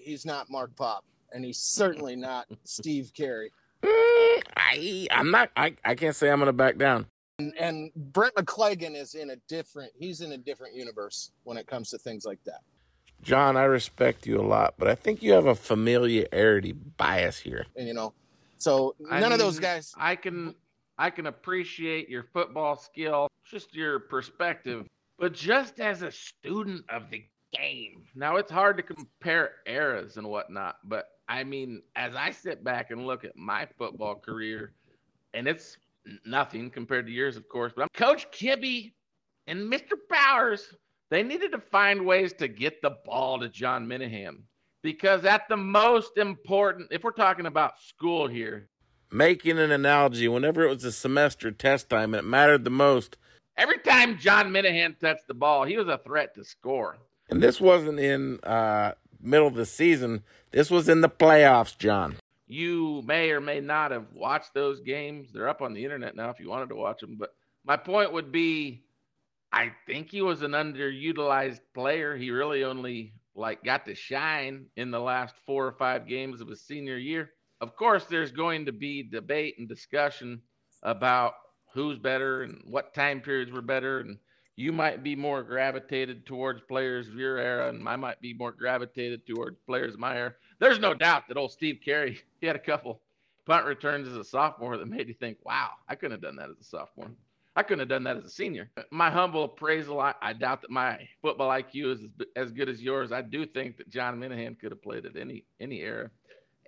he's 0.00 0.24
not 0.24 0.50
Mark 0.50 0.74
Pop, 0.76 1.04
and 1.32 1.44
he's 1.44 1.58
certainly 1.58 2.16
not 2.16 2.46
Steve 2.64 3.12
Carey. 3.14 3.50
Mm, 3.82 4.42
I, 4.56 5.06
I'm 5.10 5.30
not, 5.30 5.50
I, 5.56 5.74
I 5.84 5.94
can't 5.94 6.16
say 6.16 6.30
I'm 6.30 6.38
going 6.38 6.46
to 6.46 6.52
back 6.52 6.78
down. 6.78 7.06
And, 7.38 7.54
and 7.58 7.90
Brent 7.94 8.34
McClagen 8.34 8.96
is 8.96 9.14
in 9.14 9.30
a 9.30 9.36
different, 9.48 9.92
he's 9.98 10.22
in 10.22 10.32
a 10.32 10.38
different 10.38 10.74
universe 10.74 11.30
when 11.44 11.56
it 11.56 11.66
comes 11.66 11.90
to 11.90 11.98
things 11.98 12.24
like 12.24 12.42
that. 12.44 12.60
John, 13.22 13.56
I 13.56 13.64
respect 13.64 14.26
you 14.26 14.40
a 14.40 14.42
lot, 14.42 14.74
but 14.78 14.88
I 14.88 14.94
think 14.94 15.22
you 15.22 15.32
have 15.32 15.46
a 15.46 15.54
familiarity 15.54 16.72
bias 16.72 17.38
here. 17.38 17.66
And 17.76 17.88
you 17.88 17.94
know, 17.94 18.12
so 18.58 18.94
I 19.10 19.20
none 19.20 19.32
of 19.32 19.38
those 19.38 19.58
guys. 19.58 19.92
I 19.96 20.16
can 20.16 20.54
I 20.98 21.10
can 21.10 21.26
appreciate 21.26 22.08
your 22.08 22.24
football 22.34 22.76
skill, 22.76 23.25
just 23.50 23.74
your 23.74 23.98
perspective, 23.98 24.86
but 25.18 25.32
just 25.32 25.80
as 25.80 26.02
a 26.02 26.10
student 26.10 26.84
of 26.88 27.10
the 27.10 27.24
game. 27.52 28.02
Now 28.14 28.36
it's 28.36 28.50
hard 28.50 28.76
to 28.76 28.82
compare 28.82 29.52
eras 29.66 30.16
and 30.16 30.26
whatnot, 30.28 30.76
but 30.84 31.06
I 31.28 31.44
mean, 31.44 31.82
as 31.94 32.14
I 32.14 32.30
sit 32.30 32.62
back 32.64 32.90
and 32.90 33.06
look 33.06 33.24
at 33.24 33.36
my 33.36 33.66
football 33.78 34.16
career, 34.16 34.72
and 35.34 35.46
it's 35.46 35.76
nothing 36.24 36.70
compared 36.70 37.06
to 37.06 37.12
yours, 37.12 37.36
of 37.36 37.48
course, 37.48 37.72
but 37.74 37.82
I'm 37.82 37.88
Coach 37.94 38.30
Kibbe 38.30 38.92
and 39.46 39.72
Mr. 39.72 39.92
Powers, 40.10 40.74
they 41.10 41.22
needed 41.22 41.52
to 41.52 41.60
find 41.60 42.04
ways 42.04 42.32
to 42.34 42.48
get 42.48 42.82
the 42.82 42.96
ball 43.04 43.38
to 43.40 43.48
John 43.48 43.86
Minahan. 43.86 44.42
Because 44.82 45.24
at 45.24 45.48
the 45.48 45.56
most 45.56 46.16
important, 46.16 46.88
if 46.92 47.02
we're 47.02 47.10
talking 47.10 47.46
about 47.46 47.80
school 47.80 48.28
here, 48.28 48.68
Making 49.10 49.58
an 49.58 49.70
analogy, 49.70 50.26
whenever 50.26 50.64
it 50.64 50.68
was 50.68 50.84
a 50.84 50.90
semester 50.90 51.52
test 51.52 51.88
time 51.88 52.12
and 52.12 52.24
it 52.24 52.28
mattered 52.28 52.64
the 52.64 52.70
most, 52.70 53.16
Every 53.56 53.78
time 53.78 54.18
John 54.18 54.50
Minahan 54.50 54.98
touched 54.98 55.26
the 55.26 55.34
ball, 55.34 55.64
he 55.64 55.76
was 55.76 55.88
a 55.88 55.98
threat 55.98 56.34
to 56.34 56.44
score. 56.44 56.98
and 57.30 57.42
this 57.42 57.60
wasn't 57.60 57.98
in 57.98 58.38
uh, 58.40 58.92
middle 59.20 59.46
of 59.46 59.54
the 59.54 59.66
season, 59.66 60.22
this 60.50 60.70
was 60.70 60.88
in 60.88 61.00
the 61.00 61.08
playoffs, 61.08 61.76
John. 61.76 62.16
You 62.46 63.02
may 63.04 63.30
or 63.30 63.40
may 63.40 63.60
not 63.60 63.90
have 63.90 64.12
watched 64.14 64.54
those 64.54 64.80
games. 64.80 65.32
They're 65.32 65.48
up 65.48 65.62
on 65.62 65.74
the 65.74 65.82
internet 65.82 66.14
now 66.14 66.30
if 66.30 66.38
you 66.38 66.48
wanted 66.48 66.68
to 66.68 66.76
watch 66.76 67.00
them. 67.00 67.16
But 67.18 67.34
my 67.64 67.76
point 67.76 68.12
would 68.12 68.30
be 68.30 68.84
I 69.52 69.72
think 69.86 70.10
he 70.10 70.22
was 70.22 70.42
an 70.42 70.52
underutilized 70.52 71.60
player. 71.74 72.16
He 72.16 72.30
really 72.30 72.62
only 72.62 73.14
like 73.34 73.64
got 73.64 73.86
to 73.86 73.94
shine 73.94 74.66
in 74.76 74.90
the 74.90 75.00
last 75.00 75.34
four 75.46 75.66
or 75.66 75.72
five 75.72 76.06
games 76.06 76.40
of 76.40 76.48
his 76.48 76.62
senior 76.62 76.98
year. 76.98 77.30
Of 77.60 77.74
course, 77.74 78.04
there's 78.04 78.32
going 78.32 78.66
to 78.66 78.72
be 78.72 79.02
debate 79.02 79.54
and 79.58 79.68
discussion 79.68 80.42
about 80.82 81.34
who's 81.76 81.98
better 81.98 82.42
and 82.42 82.60
what 82.64 82.94
time 82.94 83.20
periods 83.20 83.52
were 83.52 83.62
better 83.62 84.00
and 84.00 84.18
you 84.56 84.72
might 84.72 85.02
be 85.02 85.14
more 85.14 85.42
gravitated 85.42 86.24
towards 86.24 86.62
players 86.62 87.08
of 87.08 87.14
your 87.14 87.38
era, 87.38 87.68
and 87.68 87.86
I 87.86 87.96
might 87.96 88.20
be 88.22 88.32
more 88.32 88.52
gravitated 88.52 89.26
towards 89.26 89.58
players 89.66 89.92
of 89.92 90.00
my 90.00 90.16
era. 90.16 90.34
There's 90.58 90.78
no 90.78 90.94
doubt 90.94 91.28
that 91.28 91.36
old 91.36 91.52
Steve 91.52 91.80
Carey, 91.84 92.20
he 92.40 92.46
had 92.46 92.56
a 92.56 92.60
couple 92.60 93.00
punt 93.44 93.66
returns 93.66 94.08
as 94.08 94.16
a 94.16 94.24
sophomore 94.24 94.76
that 94.78 94.88
made 94.88 95.08
you 95.08 95.14
think, 95.14 95.38
wow, 95.44 95.70
I 95.88 95.94
couldn't 95.94 96.12
have 96.12 96.22
done 96.22 96.36
that 96.36 96.50
as 96.50 96.58
a 96.58 96.64
sophomore. 96.64 97.10
I 97.54 97.62
couldn't 97.62 97.80
have 97.80 97.88
done 97.88 98.04
that 98.04 98.16
as 98.16 98.24
a 98.24 98.30
senior. 98.30 98.70
My 98.90 99.10
humble 99.10 99.44
appraisal, 99.44 100.00
I, 100.00 100.14
I 100.20 100.32
doubt 100.34 100.62
that 100.62 100.70
my 100.70 100.98
football 101.22 101.48
IQ 101.48 101.92
is 101.94 102.00
as, 102.02 102.10
as 102.34 102.52
good 102.52 102.68
as 102.68 102.82
yours. 102.82 103.12
I 103.12 103.22
do 103.22 103.46
think 103.46 103.78
that 103.78 103.88
John 103.88 104.20
Minahan 104.20 104.58
could 104.58 104.72
have 104.72 104.82
played 104.82 105.06
at 105.06 105.16
any 105.16 105.44
any 105.58 105.80
era. 105.80 106.10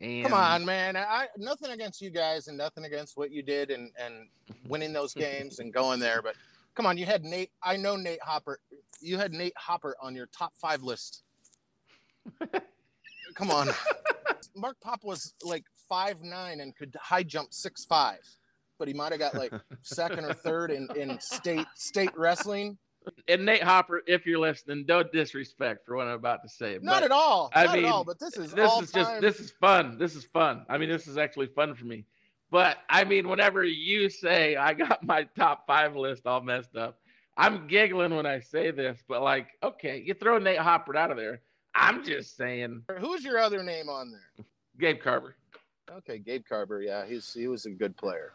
And 0.00 0.24
Come 0.24 0.34
on, 0.34 0.64
man. 0.64 0.96
I 0.96 1.26
nothing 1.36 1.70
against 1.70 2.00
you 2.00 2.10
guys 2.10 2.48
and 2.48 2.56
nothing 2.56 2.84
against 2.84 3.16
what 3.16 3.30
you 3.30 3.42
did 3.42 3.70
and 3.70 3.90
and 3.98 4.28
winning 4.66 4.92
those 4.92 5.14
games 5.14 5.58
and 5.58 5.72
going 5.72 6.00
there, 6.00 6.22
but 6.22 6.34
come 6.74 6.86
on, 6.86 6.96
you 6.96 7.06
had 7.06 7.24
Nate. 7.24 7.50
I 7.62 7.76
know 7.76 7.96
Nate 7.96 8.22
Hopper 8.22 8.60
you 9.00 9.18
had 9.18 9.32
Nate 9.32 9.56
Hopper 9.56 9.96
on 10.00 10.14
your 10.14 10.26
top 10.26 10.52
five 10.56 10.82
list. 10.82 11.22
Come 13.34 13.50
on. 13.50 13.68
Mark 14.54 14.76
Pop 14.80 15.04
was 15.04 15.34
like 15.42 15.64
five 15.88 16.22
nine 16.22 16.60
and 16.60 16.76
could 16.76 16.96
high 17.00 17.22
jump 17.22 17.52
six 17.52 17.84
five, 17.84 18.20
but 18.78 18.88
he 18.88 18.94
might 18.94 19.12
have 19.12 19.20
got 19.20 19.34
like 19.34 19.52
second 19.82 20.24
or 20.24 20.34
third 20.34 20.70
in, 20.70 20.88
in 20.96 21.18
state 21.20 21.66
state 21.74 22.16
wrestling. 22.16 22.78
And 23.28 23.44
Nate 23.44 23.62
Hopper, 23.62 24.02
if 24.06 24.26
you're 24.26 24.38
listening, 24.38 24.84
don't 24.86 25.10
disrespect 25.12 25.84
for 25.86 25.96
what 25.96 26.06
I'm 26.06 26.14
about 26.14 26.42
to 26.42 26.48
say. 26.48 26.78
Not 26.80 27.00
but 27.00 27.04
at 27.04 27.10
all. 27.10 27.50
I 27.54 27.64
Not 27.64 27.74
mean, 27.76 27.84
at 27.84 27.90
all. 27.90 28.04
But 28.04 28.18
this 28.18 28.36
is 28.36 28.52
this 28.52 28.72
is 28.80 28.92
just 28.92 29.20
this 29.20 29.40
is 29.40 29.50
fun. 29.52 29.98
This 29.98 30.14
is 30.14 30.24
fun. 30.24 30.64
I 30.68 30.78
mean, 30.78 30.88
this 30.88 31.06
is 31.06 31.18
actually 31.18 31.46
fun 31.46 31.74
for 31.74 31.84
me. 31.84 32.04
But 32.50 32.78
I 32.88 33.04
mean, 33.04 33.28
whenever 33.28 33.64
you 33.64 34.08
say 34.08 34.56
I 34.56 34.74
got 34.74 35.04
my 35.04 35.24
top 35.36 35.66
five 35.66 35.96
list 35.96 36.26
all 36.26 36.40
messed 36.40 36.76
up, 36.76 36.98
I'm 37.36 37.66
giggling 37.68 38.14
when 38.14 38.26
I 38.26 38.40
say 38.40 38.70
this. 38.70 39.02
But 39.06 39.22
like, 39.22 39.48
okay, 39.62 40.02
you 40.04 40.14
throw 40.14 40.38
Nate 40.38 40.58
Hopper 40.58 40.96
out 40.96 41.10
of 41.10 41.16
there. 41.16 41.40
I'm 41.74 42.04
just 42.04 42.36
saying, 42.36 42.82
Who's 42.98 43.22
your 43.22 43.38
other 43.38 43.62
name 43.62 43.88
on 43.88 44.10
there? 44.10 44.46
Gabe 44.78 45.00
Carver. 45.00 45.36
Okay, 45.90 46.18
Gabe 46.18 46.44
Carver. 46.48 46.82
Yeah, 46.82 47.06
he's 47.06 47.32
he 47.32 47.46
was 47.48 47.66
a 47.66 47.70
good 47.70 47.96
player. 47.96 48.32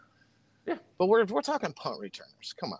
Yeah. 0.65 0.77
But 0.97 1.07
we're 1.07 1.25
we're 1.25 1.41
talking 1.41 1.73
punt 1.73 1.99
returners. 1.99 2.53
Come 2.59 2.71
on. 2.73 2.79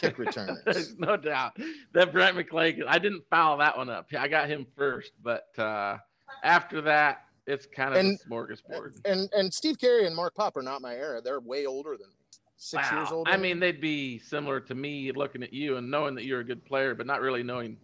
Kick. 0.00 0.16
There's 0.64 0.98
no 0.98 1.16
doubt 1.16 1.56
that 1.94 2.12
Brent 2.12 2.36
McClay. 2.36 2.80
I 2.86 2.98
didn't 2.98 3.22
foul 3.30 3.56
that 3.58 3.76
one 3.76 3.88
up. 3.88 4.06
I 4.18 4.28
got 4.28 4.48
him 4.48 4.66
first, 4.76 5.12
but 5.22 5.46
uh, 5.58 5.98
after 6.44 6.80
that, 6.82 7.24
it's 7.46 7.66
kind 7.66 7.92
of 7.94 8.00
And- 8.00 8.18
a 8.18 8.28
smorgasbord. 8.28 9.00
and 9.04 9.28
and 9.34 9.52
Steve 9.52 9.78
Carey 9.78 10.06
and 10.06 10.14
Mark 10.14 10.34
Pop 10.34 10.56
are 10.56 10.62
not 10.62 10.82
my 10.82 10.94
era. 10.94 11.20
They're 11.22 11.40
way 11.40 11.66
older 11.66 11.96
than 11.96 12.08
me. 12.08 12.14
Six 12.56 12.90
years 12.90 13.10
Wow. 13.10 13.18
older. 13.18 13.30
I 13.30 13.36
mean, 13.36 13.60
they'd 13.60 13.80
be 13.80 14.18
similar 14.18 14.58
to 14.60 14.74
me 14.74 15.12
looking 15.12 15.42
at 15.44 15.52
you 15.52 15.76
and 15.76 15.88
knowing 15.90 16.14
that 16.16 16.24
you're 16.24 16.40
a 16.40 16.44
good 16.44 16.64
player, 16.64 16.94
but 16.94 17.06
not 17.06 17.20
really 17.20 17.42
knowing 17.44 17.76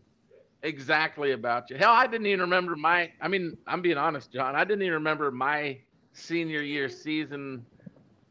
exactly 0.63 1.33
about 1.33 1.71
you. 1.71 1.77
Hell, 1.77 1.93
I 1.93 2.07
didn't 2.07 2.27
even 2.27 2.41
remember 2.41 2.75
my. 2.77 3.11
I 3.21 3.29
mean, 3.29 3.57
I'm 3.67 3.83
being 3.83 3.99
honest, 3.99 4.33
John. 4.33 4.57
I 4.57 4.65
didn't 4.65 4.83
even 4.83 4.95
remember 4.95 5.31
my 5.31 5.79
senior 6.13 6.63
year 6.63 6.89
season 6.89 7.65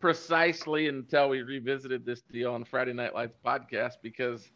precisely 0.03 0.89
until 0.89 1.29
we 1.29 1.41
revisited 1.43 2.05
this 2.05 2.23
deal 2.23 2.51
on 2.51 2.59
the 2.59 2.65
Friday 2.65 2.91
Night 2.91 3.13
Lights 3.13 3.37
podcast 3.45 3.93
because 4.01 4.51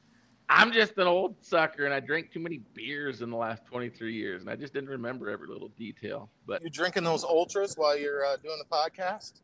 I'm 0.50 0.74
just 0.74 0.98
an 0.98 1.08
old 1.08 1.38
sucker 1.40 1.86
and 1.86 1.94
I 1.94 2.02
drank 2.02 2.34
too 2.34 2.42
many 2.42 2.60
beers 2.74 3.22
in 3.22 3.30
the 3.30 3.38
last 3.38 3.66
23 3.66 4.14
years 4.14 4.42
and 4.42 4.52
I 4.52 4.58
just 4.58 4.74
didn't 4.74 4.90
remember 4.90 5.30
every 5.30 5.48
little 5.48 5.70
detail. 5.70 6.30
But 6.46 6.64
you're 6.64 6.70
drinking 6.70 7.06
those 7.06 7.24
ultras 7.24 7.76
while 7.78 7.98
you're 7.98 8.26
uh, 8.26 8.36
doing 8.44 8.60
the 8.60 8.66
podcast. 8.66 9.40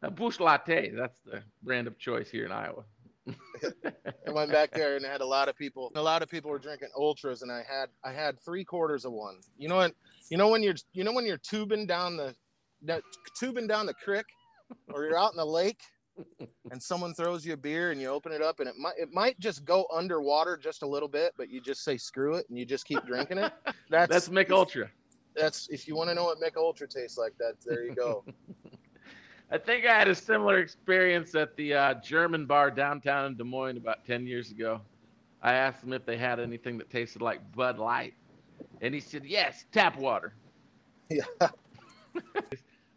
a 0.00 0.10
Busch 0.10 0.40
Latte, 0.40 0.92
that's 0.92 1.20
the 1.26 1.42
brand 1.62 1.88
of 1.88 1.98
choice 1.98 2.30
here 2.30 2.46
in 2.46 2.50
Iowa. 2.50 2.84
I 4.26 4.30
went 4.30 4.50
back 4.50 4.70
there 4.70 4.96
and 4.96 5.04
I 5.04 5.12
had 5.12 5.20
a 5.20 5.26
lot 5.26 5.50
of 5.50 5.58
people. 5.58 5.92
A 5.94 6.00
lot 6.00 6.22
of 6.22 6.30
people 6.30 6.50
were 6.50 6.58
drinking 6.58 6.88
ultras, 6.96 7.42
and 7.42 7.52
I 7.52 7.62
had 7.68 7.90
I 8.02 8.12
had 8.12 8.40
three 8.40 8.64
quarters 8.64 9.04
of 9.04 9.12
one. 9.12 9.40
You 9.58 9.68
know 9.68 9.76
what? 9.76 9.94
You 10.30 10.38
know 10.38 10.48
when 10.48 10.62
you're 10.62 10.74
you 10.94 11.04
know 11.04 11.12
when 11.12 11.26
you're 11.26 11.38
tubing 11.38 11.86
down 11.86 12.18
the, 12.18 12.34
the 12.82 13.02
tubing 13.38 13.66
down 13.66 13.86
the 13.86 13.94
creek, 13.94 14.26
or 14.92 15.04
you're 15.04 15.18
out 15.18 15.32
in 15.32 15.36
the 15.36 15.44
lake, 15.44 15.82
and 16.70 16.82
someone 16.82 17.14
throws 17.14 17.44
you 17.44 17.54
a 17.54 17.56
beer 17.56 17.90
and 17.90 18.00
you 18.00 18.08
open 18.08 18.32
it 18.32 18.40
up 18.42 18.60
and 18.60 18.68
it 18.68 18.76
might 18.78 18.94
it 18.96 19.12
might 19.12 19.38
just 19.40 19.64
go 19.64 19.86
underwater 19.92 20.56
just 20.56 20.82
a 20.82 20.86
little 20.86 21.08
bit, 21.08 21.32
but 21.36 21.50
you 21.50 21.60
just 21.60 21.82
say 21.82 21.96
screw 21.96 22.34
it 22.34 22.48
and 22.48 22.58
you 22.58 22.64
just 22.64 22.84
keep 22.86 23.04
drinking 23.06 23.38
it. 23.38 23.52
That's 23.90 24.10
That's 24.10 24.30
Mich 24.30 24.50
Ultra. 24.50 24.90
that's 25.34 25.68
if 25.68 25.88
you 25.88 25.96
want 25.96 26.10
to 26.10 26.14
know 26.14 26.24
what 26.24 26.38
Mich 26.40 26.54
Ultra 26.56 26.86
tastes 26.86 27.18
like. 27.18 27.36
That 27.38 27.54
there 27.66 27.84
you 27.84 27.94
go. 27.94 28.24
I 29.50 29.58
think 29.58 29.84
I 29.86 29.96
had 29.96 30.08
a 30.08 30.14
similar 30.14 30.58
experience 30.58 31.34
at 31.34 31.54
the 31.56 31.74
uh, 31.74 31.94
German 31.94 32.46
bar 32.46 32.70
downtown 32.70 33.26
in 33.26 33.36
Des 33.36 33.44
Moines 33.44 33.76
about 33.76 34.04
10 34.04 34.26
years 34.26 34.50
ago. 34.50 34.80
I 35.42 35.52
asked 35.52 35.82
them 35.82 35.92
if 35.92 36.06
they 36.06 36.16
had 36.16 36.40
anything 36.40 36.78
that 36.78 36.90
tasted 36.90 37.20
like 37.20 37.40
Bud 37.52 37.78
Light. 37.78 38.14
And 38.80 38.94
he 38.94 39.00
said, 39.00 39.24
yes, 39.24 39.66
tap 39.70 39.98
water. 39.98 40.34
Yeah. 41.10 41.24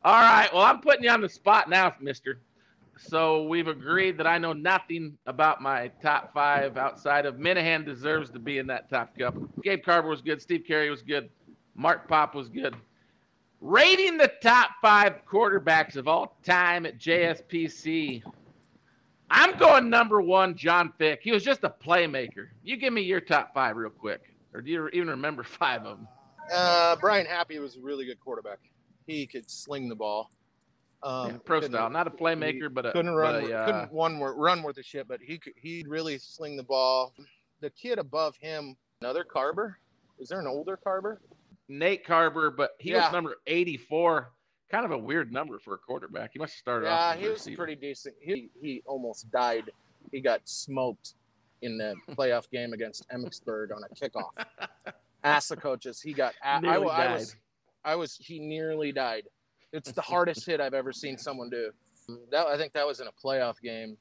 All 0.08 0.22
right. 0.22 0.48
Well, 0.54 0.64
I'm 0.64 0.80
putting 0.80 1.04
you 1.04 1.10
on 1.10 1.20
the 1.20 1.28
spot 1.28 1.70
now, 1.70 1.94
mister. 2.00 2.40
So 2.98 3.44
we've 3.44 3.68
agreed 3.68 4.18
that 4.20 4.26
I 4.26 4.38
know 4.38 4.54
nothing 4.54 5.18
about 5.26 5.62
my 5.62 5.90
top 6.02 6.34
five 6.34 6.78
outside 6.78 7.26
of 7.26 7.36
Minahan 7.36 7.84
deserves 7.84 8.30
to 8.30 8.40
be 8.40 8.58
in 8.58 8.68
that 8.68 8.90
top 8.90 9.20
couple. 9.20 9.50
Gabe 9.62 9.84
Carver 9.84 10.08
was 10.08 10.22
good. 10.22 10.42
Steve 10.42 10.64
Carey 10.66 10.90
was 10.90 11.02
good. 11.02 11.28
Mark 11.76 12.08
Pop 12.08 12.36
was 12.36 12.48
good. 12.48 12.74
Rating 13.60 14.16
the 14.16 14.32
top 14.42 14.70
five 14.82 15.16
quarterbacks 15.30 15.98
of 15.98 16.08
all 16.08 16.38
time 16.42 16.86
at 16.86 16.98
JSPC. 16.98 18.24
I'm 19.30 19.58
going 19.58 19.90
number 19.90 20.22
one, 20.22 20.56
Jon 20.56 20.94
Fick. 20.98 21.20
He 21.22 21.34
was 21.34 21.44
just 21.44 21.66
a 21.66 21.70
playmaker. 21.86 22.48
You 22.64 22.78
give 22.78 22.94
me 22.94 23.02
your 23.02 23.20
top 23.20 23.54
five 23.54 23.76
real 23.76 23.90
quick. 23.90 24.22
Or 24.54 24.62
do 24.62 24.72
you 24.72 24.88
even 24.88 25.10
remember 25.10 25.44
five 25.60 25.82
of 25.86 25.98
them? 25.98 26.08
Uh, 26.56 26.96
Brian 26.96 27.26
Happy 27.26 27.60
was 27.60 27.76
a 27.76 27.82
really 27.82 28.06
good 28.06 28.22
quarterback. 28.22 28.60
He 29.08 29.26
could 29.26 29.50
sling 29.50 29.88
the 29.90 29.96
ball. 29.96 30.30
Um, 31.02 31.28
Yeah, 31.32 31.38
pro 31.46 31.62
style. 31.62 31.90
Not 31.90 32.08
a 32.08 32.12
playmaker, 32.12 32.72
but 32.72 32.86
a, 32.86 32.92
couldn't 32.92 33.16
run, 33.16 33.42
but 33.42 33.50
a, 33.52 33.58
uh, 33.58 33.66
couldn't 33.66 33.92
one 33.92 34.20
run 34.20 34.62
worth 34.62 34.78
a 34.78 34.84
shit, 34.84 35.08
but 35.08 35.22
he 35.22 35.38
could, 35.38 35.54
he'd 35.56 35.88
really 35.88 36.18
sling 36.18 36.58
the 36.58 36.64
ball. 36.64 37.14
The 37.62 37.70
kid 37.72 37.98
above 38.00 38.36
him, 38.38 38.76
another 39.02 39.24
Carver. 39.24 39.80
Is 40.20 40.30
there 40.30 40.40
an 40.40 40.48
older 40.48 40.76
Carver? 40.78 41.22
Nate 41.70 42.06
Carver, 42.06 42.52
but 42.52 42.72
he 42.80 42.92
Yeah. 42.92 43.04
was 43.06 43.12
number 43.14 43.38
84. 43.48 44.32
Kind 44.70 44.84
of 44.86 44.92
a 44.92 44.98
weird 44.98 45.32
number 45.32 45.60
for 45.60 45.76
a 45.76 45.78
quarterback. 45.78 46.32
He 46.34 46.40
must 46.40 46.54
have 46.54 46.60
started 46.60 46.88
Yeah, 46.88 47.16
he 47.16 47.24
was 47.30 47.40
receiver. 47.40 47.56
pretty 47.64 47.76
decent. 47.76 48.16
He 48.20 48.50
he 48.62 48.84
almost 48.86 49.32
died. 49.32 49.72
He 50.12 50.20
got 50.20 50.42
smoked 50.44 51.14
in 51.62 51.78
the 51.78 51.96
playoff 52.16 52.50
game 52.50 52.74
against 52.74 53.08
Emmetsburg 53.10 53.70
on 53.74 53.84
a 53.84 53.96
kickoff. 53.96 54.32
Ask 55.24 55.50
the 55.50 55.56
coaches. 55.56 56.02
He 56.02 56.12
got. 56.14 56.34
I, 56.44 56.60
I, 56.66 56.74
I 56.76 56.78
was. 57.14 57.36
I 57.88 57.96
was. 57.96 58.17
He 58.20 58.38
nearly 58.39 58.91
died. 58.91 59.24
It's 59.72 59.91
the 59.94 60.01
hardest 60.13 60.46
hit 60.46 60.60
I've 60.60 60.74
ever 60.74 60.91
seen 60.91 61.17
someone 61.17 61.50
do. 61.50 61.72
That 62.32 62.46
I 62.48 62.58
think 62.58 62.74
that 62.74 62.86
was 62.86 63.00
in 63.00 63.08
a 63.08 63.12
playoff 63.12 63.60
game. 63.62 63.98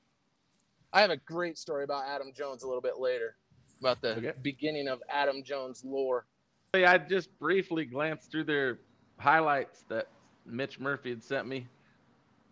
I 0.92 1.00
have 1.00 1.10
a 1.10 1.16
great 1.16 1.56
story 1.56 1.84
about 1.84 2.04
Adam 2.06 2.32
Jones 2.34 2.62
a 2.62 2.66
little 2.66 2.82
bit 2.82 2.98
later, 2.98 3.36
about 3.80 4.00
the 4.00 4.16
Okay. 4.16 4.32
beginning 4.42 4.88
of 4.88 5.00
Adam 5.08 5.42
Jones 5.44 5.82
lore. 5.84 6.26
I 6.74 6.98
just 6.98 7.36
briefly 7.38 7.84
glanced 7.84 8.30
through 8.30 8.44
their 8.44 8.78
highlights 9.18 9.84
that 9.88 10.08
Mitch 10.44 10.78
Murphy 10.78 11.10
had 11.10 11.22
sent 11.22 11.46
me. 11.46 11.66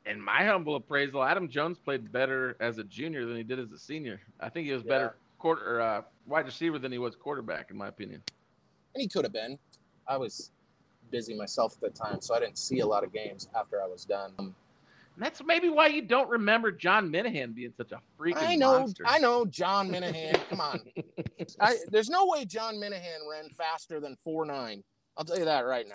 In 0.07 0.21
my 0.21 0.45
humble 0.45 0.77
appraisal, 0.77 1.23
Adam 1.23 1.49
Jones 1.49 1.79
played 1.79 2.11
better 2.13 2.57
as 2.61 2.79
a 2.79 2.85
junior 2.85 3.27
than 3.27 3.37
he 3.37 3.43
did 3.43 3.59
as 3.59 3.71
a 3.73 3.79
senior. 3.79 4.21
I 4.41 4.49
think 4.51 4.67
he 4.67 4.73
was 4.73 4.83
better 4.83 5.17
quarter 5.39 5.81
uh, 5.81 6.03
wide 6.27 6.47
receiver 6.47 6.79
than 6.79 6.91
he 6.93 6.99
was 6.99 7.17
quarterback, 7.17 7.71
in 7.71 7.77
my 7.77 7.89
opinion. 7.89 8.23
and 8.95 9.03
he 9.03 9.09
could 9.09 9.25
have 9.25 9.33
been. 9.33 9.59
I 10.09 10.17
was 10.17 10.51
busy 11.11 11.35
myself 11.35 11.75
at 11.75 11.81
the 11.81 11.91
time, 11.91 12.21
so 12.21 12.35
I 12.35 12.41
didn't 12.41 12.59
see 12.59 12.81
a 12.81 12.87
lot 12.87 13.05
of 13.05 13.13
games 13.13 13.49
after 13.57 13.83
I 13.83 13.87
was 13.87 14.05
done. 14.05 14.33
Um, 14.39 14.55
that's 15.17 15.43
maybe 15.45 15.69
why 15.69 15.87
you 15.87 16.03
don't 16.03 16.29
remember 16.29 16.73
John 16.73 17.11
Minahan 17.11 17.55
being 17.55 17.73
such 17.77 17.93
a 17.93 18.01
freaking 18.19 18.39
I 18.39 18.57
know, 18.57 18.81
monster. 18.81 19.05
I 19.07 19.19
know, 19.19 19.47
John 19.47 19.89
Minahan. 19.89 20.41
Come 20.49 20.61
on, 20.61 20.81
I, 21.61 21.77
there's 21.89 22.11
no 22.11 22.27
way 22.27 22.45
John 22.45 22.75
Minahan 22.77 23.19
ran 23.31 23.49
faster 23.51 24.01
than 24.01 24.17
four 24.17 24.45
nine. 24.45 24.83
I'll 25.17 25.25
tell 25.25 25.39
you 25.39 25.45
that 25.45 25.61
right 25.61 25.87
now. 25.87 25.95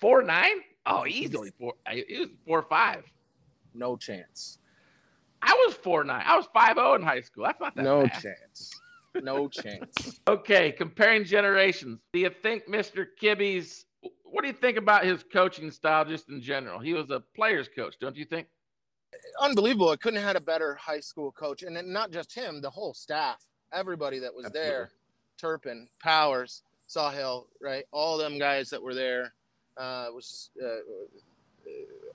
Four 0.00 0.22
nine? 0.22 0.60
Oh, 0.84 1.06
easily 1.06 1.50
four. 1.58 1.74
It 1.86 2.20
was 2.20 2.28
four 2.46 2.62
five. 2.62 3.04
No 3.74 3.96
chance. 3.96 4.58
I 5.42 5.52
was 5.66 5.74
four 5.74 6.04
nine. 6.04 6.22
I 6.26 6.36
was 6.36 6.46
five 6.52 6.76
zero 6.76 6.94
in 6.94 7.02
high 7.02 7.20
school. 7.22 7.44
That's 7.44 7.60
not 7.60 7.74
that 7.76 7.82
No 7.82 8.06
chance. 8.06 8.70
No 9.22 9.48
chance. 9.48 10.20
Okay, 10.28 10.72
comparing 10.72 11.24
generations. 11.24 12.00
Do 12.12 12.18
you 12.18 12.30
think 12.42 12.68
Mr. 12.68 13.06
Kibby's? 13.20 13.85
What 14.30 14.42
do 14.42 14.48
you 14.48 14.54
think 14.54 14.76
about 14.76 15.04
his 15.04 15.24
coaching 15.32 15.70
style, 15.70 16.04
just 16.04 16.28
in 16.28 16.40
general? 16.40 16.78
He 16.78 16.94
was 16.94 17.10
a 17.10 17.20
player's 17.34 17.68
coach, 17.68 17.94
don't 18.00 18.16
you 18.16 18.24
think? 18.24 18.48
Unbelievable. 19.40 19.90
I 19.90 19.96
couldn't 19.96 20.18
have 20.18 20.26
had 20.26 20.36
a 20.36 20.40
better 20.40 20.74
high 20.74 21.00
school 21.00 21.32
coach, 21.32 21.62
and 21.62 21.76
then 21.76 21.92
not 21.92 22.10
just 22.10 22.34
him, 22.34 22.60
the 22.60 22.70
whole 22.70 22.92
staff, 22.92 23.44
everybody 23.72 24.18
that 24.18 24.34
was 24.34 24.46
there, 24.52 24.90
Turpin, 25.38 25.88
Powers, 26.02 26.62
Sawhill, 26.86 27.46
right? 27.60 27.84
All 27.92 28.18
them 28.18 28.38
guys 28.38 28.70
that 28.70 28.82
were 28.82 28.94
there. 28.94 29.32
Uh, 29.76 30.06
was 30.14 30.48
uh, 30.64 30.78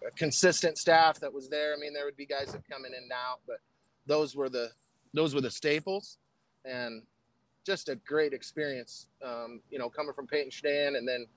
a 0.07 0.11
consistent 0.15 0.77
staff 0.79 1.19
that 1.19 1.31
was 1.31 1.47
there. 1.47 1.75
I 1.75 1.79
mean, 1.79 1.93
there 1.93 2.05
would 2.05 2.17
be 2.17 2.25
guys 2.25 2.51
that 2.53 2.67
come 2.67 2.85
in 2.85 2.93
and 2.93 3.11
out, 3.11 3.39
but 3.45 3.57
those 4.07 4.35
were 4.35 4.49
the 4.49 4.71
those 5.13 5.35
were 5.35 5.41
the 5.41 5.51
staples, 5.51 6.17
and 6.65 7.03
just 7.65 7.89
a 7.89 7.95
great 7.95 8.33
experience. 8.33 9.07
Um, 9.23 9.61
you 9.69 9.77
know, 9.77 9.89
coming 9.89 10.13
from 10.13 10.25
Paton 10.25 10.51
Stan 10.51 10.95
and 10.95 11.07
then 11.07 11.27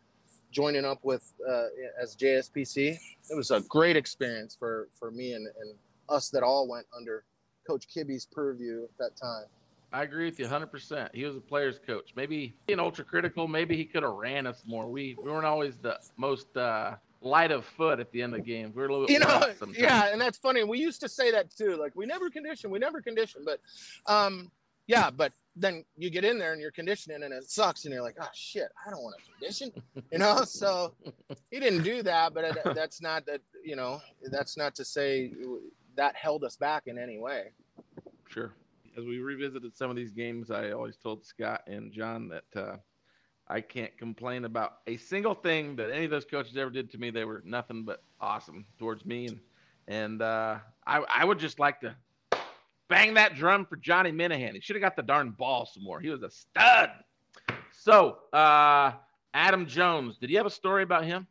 joining 0.55 0.85
up 0.85 1.01
with 1.03 1.35
uh, 1.47 1.65
as 2.01 2.17
JSPC, 2.17 2.99
it 3.31 3.37
was 3.37 3.51
a 3.51 3.61
great 3.63 3.97
experience 3.97 4.57
for 4.59 4.89
for 4.99 5.11
me 5.11 5.33
and, 5.35 5.47
and 5.47 5.75
us 6.09 6.31
that 6.31 6.43
all 6.43 6.69
went 6.69 6.87
under 6.97 7.25
Coach 7.67 7.89
Kibby's 7.95 8.27
purview 8.27 8.85
at 8.85 8.97
that 8.99 9.17
time. 9.17 9.45
I 9.93 10.03
agree 10.03 10.25
with 10.25 10.41
you 10.41 10.47
100%. 10.47 11.15
He 11.15 11.25
was 11.25 11.37
a 11.37 11.41
player's 11.41 11.79
coach. 11.87 12.15
Maybe 12.17 12.53
being 12.67 12.81
ultra 12.81 13.05
critical, 13.05 13.47
maybe 13.47 13.77
he 13.77 13.85
could 13.85 14.03
have 14.03 14.13
ran 14.13 14.45
us 14.45 14.63
more. 14.67 14.89
We, 14.89 15.17
we 15.23 15.31
weren't 15.31 15.47
always 15.47 15.77
the 15.77 15.99
most 16.17 16.57
uh, 16.57 16.97
light 17.21 17.53
of 17.53 17.65
foot 17.65 18.01
at 18.01 18.11
the 18.11 18.21
end 18.21 18.35
of 18.35 18.41
the 18.41 18.45
game. 18.45 18.73
We 18.75 18.83
were 18.83 18.89
a 18.89 18.93
little 18.93 19.07
bit 19.07 19.13
You 19.13 19.21
know, 19.21 19.53
yeah, 19.77 20.11
and 20.11 20.21
that's 20.21 20.37
funny. 20.37 20.65
We 20.65 20.79
used 20.79 21.01
to 21.03 21.09
say 21.09 21.31
that 21.31 21.55
too. 21.57 21.77
Like 21.77 21.95
we 21.95 22.07
never 22.07 22.29
condition, 22.29 22.71
we 22.71 22.81
never 22.81 23.01
condition, 23.01 23.45
but 23.45 23.61
um, 24.13 24.51
Yeah, 24.87 25.11
but 25.11 25.33
then 25.57 25.85
you 25.97 26.11
get 26.11 26.25
in 26.25 26.39
there 26.39 26.53
and 26.53 26.61
you're 26.61 26.71
conditioning 26.71 27.23
and 27.23 27.33
it 27.33 27.51
sucks 27.51 27.85
and 27.85 27.95
you're 27.95 28.03
like, 28.03 28.17
oh 28.21 28.29
shit, 28.35 28.69
I 28.87 28.91
don't 28.91 29.03
want 29.03 29.17
to 29.19 29.33
condition, 29.33 29.73
you 30.13 30.19
know. 30.19 30.45
So 30.55 30.95
he 31.51 31.61
didn't 31.61 31.83
do 31.83 32.03
that, 32.03 32.35
but 32.35 32.45
it, 32.45 32.75
that's 32.75 33.01
not 33.01 33.27
that 33.27 33.41
you 33.65 33.77
know 33.77 34.01
that's 34.31 34.57
not 34.57 34.75
to 34.77 34.85
say 34.85 35.33
that 35.97 36.17
held 36.17 36.45
us 36.45 36.57
back 36.57 36.85
in 36.87 36.99
any 36.99 37.19
way. 37.19 37.53
Sure. 38.29 38.53
As 38.97 39.05
we 39.05 39.19
revisited 39.19 39.77
some 39.77 39.91
of 39.91 39.97
these 39.97 40.13
games, 40.13 40.51
I 40.51 40.71
always 40.71 40.97
told 40.97 41.25
Scott 41.25 41.63
and 41.67 41.93
John 41.93 42.29
that 42.29 42.61
uh, 42.61 42.77
I 43.49 43.61
can't 43.61 43.97
complain 43.99 44.45
about 44.45 44.79
a 44.87 44.97
single 44.97 45.35
thing 45.35 45.77
that 45.77 45.91
any 45.91 46.05
of 46.05 46.11
those 46.11 46.25
coaches 46.25 46.57
ever 46.57 46.71
did 46.71 46.91
to 46.93 46.99
me. 46.99 47.11
They 47.11 47.25
were 47.25 47.43
nothing 47.45 47.85
but 47.85 48.03
awesome 48.21 48.67
towards 48.79 49.05
me, 49.05 49.27
and 49.27 49.41
and 49.89 50.23
uh, 50.23 50.59
I 50.87 50.99
I 50.99 51.25
would 51.25 51.39
just 51.39 51.59
like 51.59 51.81
to 51.81 51.95
bang 52.89 53.15
that 53.15 53.35
drum 53.35 53.67
for 53.67 53.77
Johnny 53.77 54.13
Minahan. 54.13 54.55
He 54.55 54.61
should 54.61 54.77
have 54.77 54.83
got 54.83 54.97
the 54.97 55.03
darn 55.03 55.31
ball 55.31 55.67
some 55.67 55.83
more. 55.83 56.01
He 56.01 56.11
was 56.11 56.23
a 56.23 56.31
stud. 56.31 56.91
So, 57.73 58.19
uh, 58.33 58.93
Adam 59.35 59.67
Jones, 59.67 60.17
did 60.19 60.31
you 60.31 60.37
have 60.37 60.47
a 60.47 60.51
story 60.51 60.83
about 60.83 61.05
him? 61.05 61.27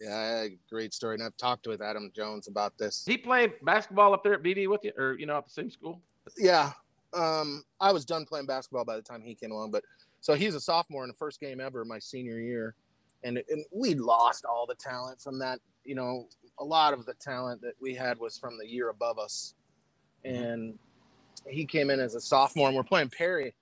Yeah, 0.00 0.46
great 0.68 0.92
story. 0.92 1.14
And 1.14 1.22
I've 1.24 1.36
talked 1.36 1.66
with 1.66 1.80
Adam 1.80 2.12
Jones 2.14 2.48
about 2.48 2.76
this. 2.78 3.04
He 3.06 3.16
played 3.16 3.54
basketball 3.62 4.12
up 4.12 4.22
there 4.22 4.34
at 4.34 4.42
BV 4.42 4.68
with 4.68 4.84
you, 4.84 4.92
or 4.96 5.14
you 5.18 5.26
know, 5.26 5.38
at 5.38 5.46
the 5.46 5.50
same 5.50 5.70
school. 5.70 6.00
Yeah, 6.36 6.72
um, 7.14 7.64
I 7.80 7.92
was 7.92 8.04
done 8.04 8.26
playing 8.26 8.46
basketball 8.46 8.84
by 8.84 8.96
the 8.96 9.02
time 9.02 9.22
he 9.22 9.34
came 9.34 9.52
along. 9.52 9.70
But 9.70 9.84
so 10.20 10.34
he's 10.34 10.54
a 10.54 10.60
sophomore 10.60 11.04
in 11.04 11.08
the 11.08 11.14
first 11.14 11.40
game 11.40 11.60
ever 11.60 11.84
my 11.84 11.98
senior 11.98 12.38
year, 12.38 12.74
and 13.24 13.42
and 13.48 13.64
we 13.72 13.94
lost 13.94 14.44
all 14.44 14.66
the 14.66 14.74
talent 14.74 15.20
from 15.20 15.38
that. 15.38 15.60
You 15.84 15.94
know, 15.94 16.28
a 16.58 16.64
lot 16.64 16.92
of 16.92 17.06
the 17.06 17.14
talent 17.14 17.62
that 17.62 17.74
we 17.80 17.94
had 17.94 18.18
was 18.18 18.36
from 18.36 18.58
the 18.58 18.68
year 18.68 18.90
above 18.90 19.18
us, 19.18 19.54
mm-hmm. 20.26 20.42
and 20.42 20.78
he 21.48 21.64
came 21.64 21.90
in 21.90 22.00
as 22.00 22.14
a 22.14 22.20
sophomore 22.20 22.68
and 22.68 22.76
we're 22.76 22.82
playing 22.82 23.10
Perry. 23.10 23.54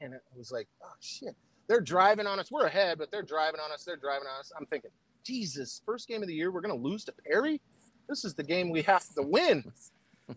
And 0.00 0.14
it 0.14 0.22
was 0.36 0.50
like, 0.50 0.68
oh 0.82 0.92
shit. 1.00 1.36
They're 1.68 1.80
driving 1.80 2.26
on 2.26 2.40
us. 2.40 2.50
We're 2.50 2.66
ahead, 2.66 2.98
but 2.98 3.12
they're 3.12 3.22
driving 3.22 3.60
on 3.60 3.70
us. 3.70 3.84
They're 3.84 3.96
driving 3.96 4.26
on 4.26 4.40
us. 4.40 4.50
I'm 4.58 4.66
thinking, 4.66 4.90
Jesus, 5.24 5.80
first 5.84 6.08
game 6.08 6.22
of 6.22 6.28
the 6.28 6.34
year, 6.34 6.50
we're 6.50 6.62
gonna 6.62 6.74
lose 6.74 7.04
to 7.04 7.12
Perry? 7.12 7.60
This 8.08 8.24
is 8.24 8.34
the 8.34 8.42
game 8.42 8.70
we 8.70 8.82
have 8.82 9.06
to 9.14 9.22
win. 9.22 9.64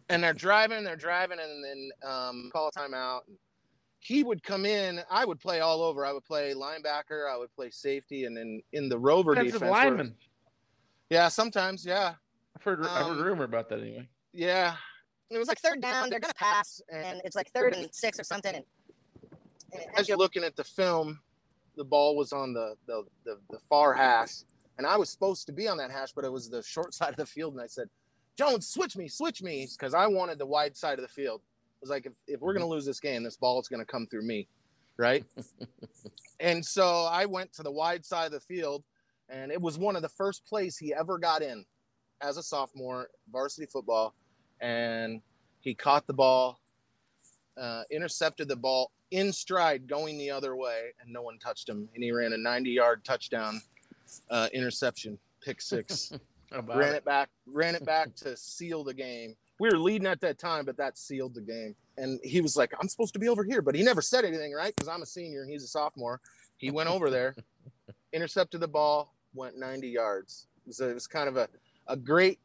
and 0.10 0.24
they're 0.24 0.34
driving, 0.34 0.84
they're 0.84 0.96
driving, 0.96 1.40
and 1.40 1.64
then 1.64 1.90
um, 2.08 2.50
call 2.54 2.68
a 2.68 2.72
timeout. 2.72 3.22
He 4.00 4.24
would 4.24 4.44
come 4.44 4.66
in. 4.66 5.02
I 5.10 5.26
would 5.26 5.40
play 5.40 5.62
all 5.62 5.82
over. 5.82 6.06
I 6.06 6.12
would 6.12 6.26
play 6.26 6.54
linebacker. 6.54 7.32
I 7.32 7.38
would 7.38 7.54
play 7.56 7.70
safety, 7.72 8.26
and 8.26 8.36
then 8.36 8.62
in 8.74 8.90
the 8.90 8.98
rover 8.98 9.34
defense. 9.34 9.62
lineman. 9.62 10.16
Yeah, 11.10 11.30
sometimes. 11.30 11.86
Yeah, 11.86 12.14
I've 12.56 12.64
heard. 12.64 12.82
Um, 12.82 12.90
I've 12.92 13.06
heard 13.08 13.18
um, 13.18 13.24
rumor 13.24 13.46
about 13.46 13.70
that 13.70 13.80
anyway. 13.80 14.08
Yeah, 14.34 14.76
it 15.36 15.40
was 15.40 15.48
like 15.48 15.60
third 15.60 15.82
down. 15.82 16.10
They're 16.10 16.20
gonna 16.20 16.34
pass, 16.34 16.82
and 16.92 17.22
it's 17.24 17.36
like 17.36 17.52
third 17.52 17.75
and 17.75 17.94
six 17.94 18.20
or 18.20 18.24
something. 18.24 18.56
And, 18.56 18.66
and 19.74 19.84
as 19.98 20.08
you're 20.08 20.18
looking 20.18 20.44
at 20.44 20.56
the 20.56 20.63
film, 20.63 21.20
the 21.75 21.84
ball 21.84 22.16
was 22.16 22.32
on 22.32 22.54
the, 22.54 22.75
the 22.88 23.04
the, 23.25 23.40
the 23.50 23.60
far 23.70 23.94
hash, 23.94 24.44
and 24.78 24.86
I 24.86 24.98
was 24.98 25.10
supposed 25.10 25.46
to 25.48 25.54
be 25.54 25.68
on 25.68 25.78
that 25.78 25.92
hash, 25.92 26.12
but 26.13 26.25
it 26.25 26.32
was 26.32 26.50
the 26.50 26.63
short 26.63 26.94
side 26.94 27.10
of 27.10 27.18
the 27.18 27.25
field, 27.25 27.54
and 27.54 27.62
I 27.62 27.68
said, 27.68 27.90
"Jones, 28.38 28.68
switch 28.68 28.96
me, 28.96 29.08
switch 29.08 29.42
me," 29.42 29.68
because 29.72 29.94
I 29.94 30.08
wanted 30.08 30.40
the 30.40 30.46
wide 30.46 30.75
side 30.78 31.00
of 31.00 31.04
the 31.04 31.13
field. 31.13 31.42
I 31.44 31.80
was 31.82 31.90
like, 31.90 32.06
if, 32.06 32.13
if 32.28 32.40
we're 32.40 32.54
gonna 32.54 32.68
lose 32.68 32.86
this 32.86 33.00
game, 33.00 33.24
this 33.24 33.38
ball 33.38 33.60
is 33.60 33.68
gonna 33.68 33.86
come 33.86 34.08
through 34.08 34.24
me, 34.24 34.48
right? 34.98 35.25
and 36.40 36.66
so 36.66 37.08
I 37.12 37.25
went 37.25 37.52
to 37.54 37.63
the 37.63 37.72
wide 37.72 38.06
side 38.06 38.28
of 38.28 38.32
the 38.32 38.40
field, 38.40 38.84
and 39.30 39.52
it 39.52 39.62
was 39.62 39.78
one 39.78 39.96
of 39.96 40.02
the 40.02 40.10
first 40.10 40.46
plays 40.46 40.78
he 40.78 40.94
ever 40.94 41.18
got 41.18 41.42
in 41.42 41.66
as 42.22 42.38
a 42.38 42.44
sophomore 42.44 43.10
varsity 43.32 43.66
football 43.66 44.13
and 44.63 45.22
he 45.60 45.75
caught 45.75 46.08
the 46.08 46.13
ball, 46.13 46.60
uh, 47.58 47.84
intercepted 47.91 48.48
the 48.48 48.55
ball 48.55 48.91
in 49.12 49.32
stride 49.32 49.88
going 49.88 50.17
the 50.17 50.32
other 50.32 50.55
way, 50.55 50.93
and 51.02 51.12
no 51.12 51.21
one 51.21 51.38
touched 51.38 51.69
him. 51.69 51.88
And 51.93 52.04
he 52.04 52.12
ran 52.12 52.34
a 52.34 52.38
90 52.38 52.71
yard 52.71 53.04
touchdown 53.04 53.62
uh, 54.32 54.47
interception, 54.54 55.19
pick 55.41 55.62
six. 55.62 56.12
ran 56.52 56.93
it? 56.93 56.97
it 56.97 57.06
back, 57.06 57.30
ran 57.45 57.76
it 57.76 57.86
back 57.86 58.15
to 58.15 58.36
seal 58.38 58.84
the 58.84 58.93
game. 58.93 59.36
We 59.60 59.69
were 59.69 59.78
leading 59.78 60.08
at 60.08 60.21
that 60.21 60.39
time, 60.39 60.65
but 60.65 60.78
that 60.78 60.97
sealed 60.97 61.36
the 61.36 61.41
game. 61.41 61.76
And 61.97 62.19
he 62.23 62.41
was 62.41 62.58
like, 62.58 62.71
I'm 62.82 62.88
supposed 62.88 63.13
to 63.13 63.19
be 63.19 63.28
over 63.28 63.43
here, 63.43 63.62
but 63.62 63.76
he 63.76 63.84
never 63.84 64.02
said 64.02 64.26
anything, 64.26 64.52
right? 64.54 64.73
Because 64.76 64.88
I'm 64.88 65.04
a 65.04 65.06
senior 65.06 65.41
and 65.41 65.52
he's 65.52 65.63
a 65.63 65.67
sophomore. 65.67 66.21
He 66.58 66.71
went 66.71 66.89
over 66.89 67.10
there, 67.10 67.36
intercepted 68.13 68.62
the 68.62 68.67
ball, 68.67 69.13
went 69.36 69.58
90 69.58 69.89
yards. 69.89 70.47
So 70.71 70.88
it 70.89 70.93
was 70.93 71.06
kind 71.06 71.28
of 71.28 71.38
a, 71.38 71.49
a 71.88 71.97
great 71.97 72.39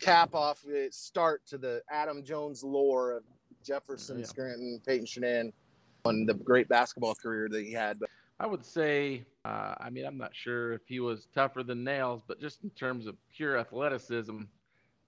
cap 0.00 0.34
off 0.34 0.62
the 0.62 0.88
start 0.90 1.46
to 1.46 1.58
the 1.58 1.82
Adam 1.90 2.24
Jones 2.24 2.62
lore 2.62 3.12
of 3.16 3.22
Jefferson, 3.64 4.18
yeah. 4.18 4.26
Scranton, 4.26 4.80
Paton 4.86 5.06
Shenan, 5.06 5.52
on 6.04 6.26
the 6.26 6.34
great 6.34 6.68
basketball 6.68 7.14
career 7.14 7.48
that 7.50 7.64
he 7.64 7.72
had. 7.72 7.98
But 7.98 8.10
I 8.40 8.46
would 8.46 8.64
say, 8.64 9.24
uh, 9.44 9.74
I 9.78 9.90
mean, 9.90 10.04
I'm 10.04 10.18
not 10.18 10.34
sure 10.34 10.72
if 10.72 10.82
he 10.86 11.00
was 11.00 11.28
tougher 11.34 11.62
than 11.62 11.84
nails, 11.84 12.22
but 12.26 12.40
just 12.40 12.62
in 12.64 12.70
terms 12.70 13.06
of 13.06 13.16
pure 13.34 13.58
athleticism, 13.58 14.42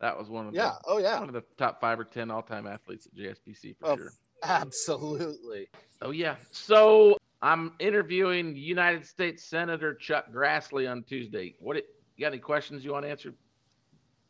that 0.01 0.17
was 0.17 0.29
one 0.29 0.47
of 0.47 0.55
yeah, 0.55 0.69
the, 0.69 0.79
oh 0.87 0.99
yeah, 0.99 1.19
one 1.19 1.29
of 1.29 1.35
the 1.35 1.45
top 1.57 1.81
five 1.81 1.99
or 1.99 2.05
ten 2.05 2.31
all-time 2.31 2.67
athletes 2.67 3.07
at 3.07 3.15
JSPC 3.15 3.77
for 3.79 3.87
oh, 3.87 3.97
sure. 3.97 4.13
Absolutely. 4.45 5.69
Oh 6.03 6.11
yeah. 6.11 6.37
So 6.53 7.17
I'm 7.43 7.73
interviewing 7.79 8.55
United 8.55 9.07
States 9.07 9.43
Senator 9.43 9.95
Chuck 9.95 10.27
Grassley 10.33 10.91
on 10.91 11.03
Tuesday. 11.03 11.55
What? 11.61 11.77
It, 11.79 11.87
you 12.17 12.25
got 12.25 12.29
any 12.29 12.39
questions 12.39 12.85
you 12.85 12.93
want 12.93 13.05
answered? 13.05 13.35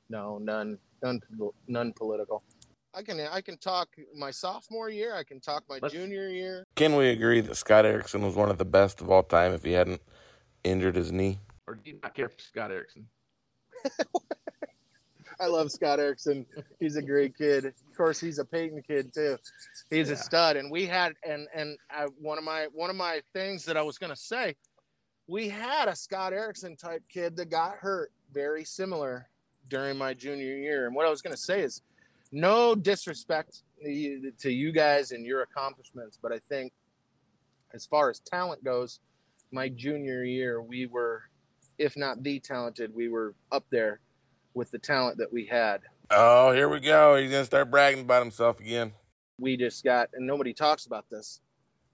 No, 0.09 0.39
none, 0.39 0.79
none, 1.03 1.21
none 1.67 1.93
political. 1.93 2.43
I 2.95 3.03
can 3.03 3.21
I 3.21 3.43
can 3.43 3.59
talk 3.59 3.89
my 4.17 4.31
sophomore 4.31 4.89
year. 4.89 5.15
I 5.15 5.23
can 5.23 5.39
talk 5.39 5.65
my 5.69 5.79
Let's, 5.83 5.93
junior 5.93 6.29
year. 6.29 6.65
Can 6.77 6.97
we 6.97 7.11
agree 7.11 7.43
that 7.43 7.55
Scott 7.57 7.85
Erickson 7.85 8.23
was 8.23 8.35
one 8.35 8.49
of 8.49 8.57
the 8.57 8.65
best 8.65 9.03
of 9.03 9.11
all 9.11 9.23
time 9.23 9.53
if 9.53 9.63
he 9.63 9.73
hadn't 9.73 10.01
injured 10.65 10.97
his 10.97 11.13
knee? 11.13 11.39
Or 11.67 11.75
do 11.75 11.91
you 11.91 11.99
not 12.03 12.15
care 12.15 12.31
for 12.31 12.39
Scott 12.39 12.71
Erickson? 12.71 13.07
I 15.41 15.47
love 15.47 15.71
Scott 15.71 16.01
Erickson. 16.01 16.47
He's 16.81 16.97
a 16.97 17.03
great 17.03 17.37
kid. 17.37 17.67
Of 17.67 17.75
course, 17.95 18.19
he's 18.19 18.39
a 18.39 18.45
Paton 18.47 18.81
kid 18.81 19.13
too. 19.13 19.37
He's 19.91 20.09
yeah. 20.09 20.15
a 20.15 20.17
stud. 20.17 20.57
And 20.57 20.71
we 20.71 20.87
had 20.87 21.13
and 21.29 21.47
and 21.55 21.77
I, 21.91 22.07
one 22.19 22.39
of 22.39 22.45
my 22.45 22.69
one 22.73 22.89
of 22.89 22.97
my 22.97 23.21
things 23.35 23.67
that 23.67 23.77
I 23.77 23.83
was 23.83 23.99
going 23.99 24.11
to 24.11 24.19
say, 24.19 24.57
we 25.27 25.51
had 25.51 25.89
a 25.89 25.97
Scott 25.97 26.33
Erickson 26.33 26.77
type 26.77 27.03
kid 27.11 27.37
that 27.37 27.51
got 27.51 27.77
hurt, 27.77 28.13
very 28.33 28.65
similar 28.65 29.29
during 29.69 29.97
my 29.99 30.15
junior 30.15 30.57
year. 30.57 30.87
And 30.87 30.95
what 30.95 31.07
I 31.07 31.11
was 31.11 31.23
going 31.23 31.35
to 31.35 31.41
say 31.41 31.61
is 31.61 31.83
no 32.33 32.75
disrespect 32.75 33.63
to 33.83 34.51
you 34.51 34.73
guys 34.73 35.13
and 35.13 35.25
your 35.25 35.43
accomplishments, 35.43 36.19
but 36.21 36.33
I 36.33 36.39
think 36.39 36.73
as 37.75 37.87
far 37.87 38.11
as 38.11 38.21
talent 38.21 38.65
goes, 38.65 39.01
my 39.53 39.69
junior 39.69 40.25
year, 40.25 40.63
we 40.63 40.87
were, 40.87 41.23
if 41.79 41.97
not 41.97 42.23
the 42.23 42.41
talented, 42.41 42.95
we 42.95 43.09
were 43.09 43.35
up 43.53 43.65
there 43.71 44.01
with 44.55 44.71
the 44.71 44.79
talent 44.79 45.19
that 45.19 45.33
we 45.33 45.47
had. 45.47 45.83
Oh, 46.11 46.53
here 46.53 46.69
we 46.69 46.81
go. 46.81 47.17
He's 47.17 47.31
going 47.31 47.43
to 47.43 47.47
start 47.47 47.71
bragging 47.71 48.05
about 48.05 48.23
himself 48.23 48.61
again. 48.61 48.93
We 49.39 49.57
just 49.57 49.85
got, 49.85 50.09
and 50.15 50.27
nobody 50.27 50.55
talks 50.55 50.87
about 50.87 51.09
this, 51.11 51.41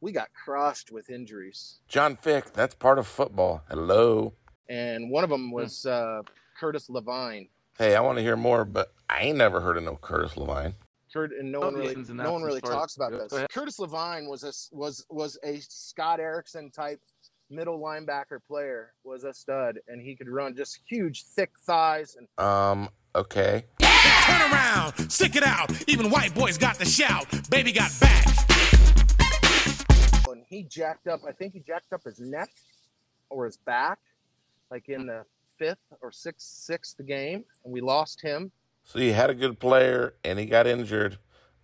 we 0.01 0.13
got 0.13 0.29
crushed 0.33 0.93
with 0.93 1.11
injuries. 1.11 1.81
Jon 1.89 2.17
Fick, 2.17 2.53
that's 2.53 2.75
part 2.75 2.99
of 2.99 3.07
football. 3.07 3.63
Hello. 3.69 4.35
And 4.69 5.11
one 5.11 5.25
of 5.25 5.31
them 5.31 5.51
was 5.51 5.85
uh, 5.85 6.23
Curtis 6.59 6.89
Levine. 6.89 7.49
Hey, 7.83 7.97
I 7.97 8.01
want 8.01 8.17
to 8.17 8.23
hear 8.23 8.37
more, 8.37 8.65
but 8.65 8.93
I 9.11 9.23
ain't 9.23 9.39
never 9.39 9.61
heard 9.61 9.77
of 9.77 9.83
no 9.83 9.97
Curtis 9.97 10.37
Levine. 10.37 10.75
Kurt, 11.13 11.33
and 11.33 11.51
no 11.51 11.59
one 11.59 11.75
really, 11.75 11.97
no 11.97 12.33
one 12.33 12.45
really 12.45 12.61
talks 12.61 12.95
about 12.95 13.11
this. 13.11 13.33
Curtis 13.53 13.81
Levine 13.81 14.29
was 14.29 14.45
a 14.45 14.53
was 14.73 15.05
was 15.11 15.37
a 15.43 15.59
Scott 15.59 16.21
Erickson 16.21 16.71
type 16.71 17.01
middle 17.51 17.81
linebacker 17.81 18.39
player. 18.47 18.93
Was 19.03 19.25
a 19.25 19.35
stud, 19.35 19.81
and 19.89 20.01
he 20.01 20.15
could 20.15 20.29
run 20.29 20.55
just 20.55 20.79
huge, 20.87 21.25
thick 21.25 21.51
thighs. 21.67 22.17
And 22.17 22.29
um, 22.39 22.89
okay. 23.17 23.65
Turn 23.81 24.53
around, 24.53 25.11
stick 25.11 25.35
it 25.35 25.43
out. 25.43 25.69
Even 25.89 26.09
white 26.09 26.37
boys 26.37 26.59
got 26.59 26.79
the 26.79 26.85
shout. 26.85 27.27
Baby 27.51 27.73
got 27.73 27.91
back. 27.99 28.27
And 30.29 30.45
he 30.49 30.63
jacked 30.63 31.09
up. 31.09 31.23
I 31.27 31.33
think 31.33 31.53
he 31.53 31.59
jacked 31.59 31.93
up 31.93 32.05
his 32.05 32.21
neck 32.21 32.51
or 33.29 33.45
his 33.45 33.57
back, 33.57 33.99
like 34.71 34.89
in 34.89 35.07
the 35.07 35.25
fifth 35.63 35.93
or 36.01 36.11
sixth 36.11 36.49
sixth 36.49 36.97
game, 37.07 37.45
and 37.65 37.73
we 37.73 37.81
lost 37.81 38.21
him. 38.21 38.51
So 38.85 38.99
you 38.99 39.13
had 39.13 39.31
a 39.31 39.35
good 39.35 39.61
player, 39.61 40.15
and 40.25 40.39
he 40.39 40.47
got 40.47 40.67
injured. 40.67 41.19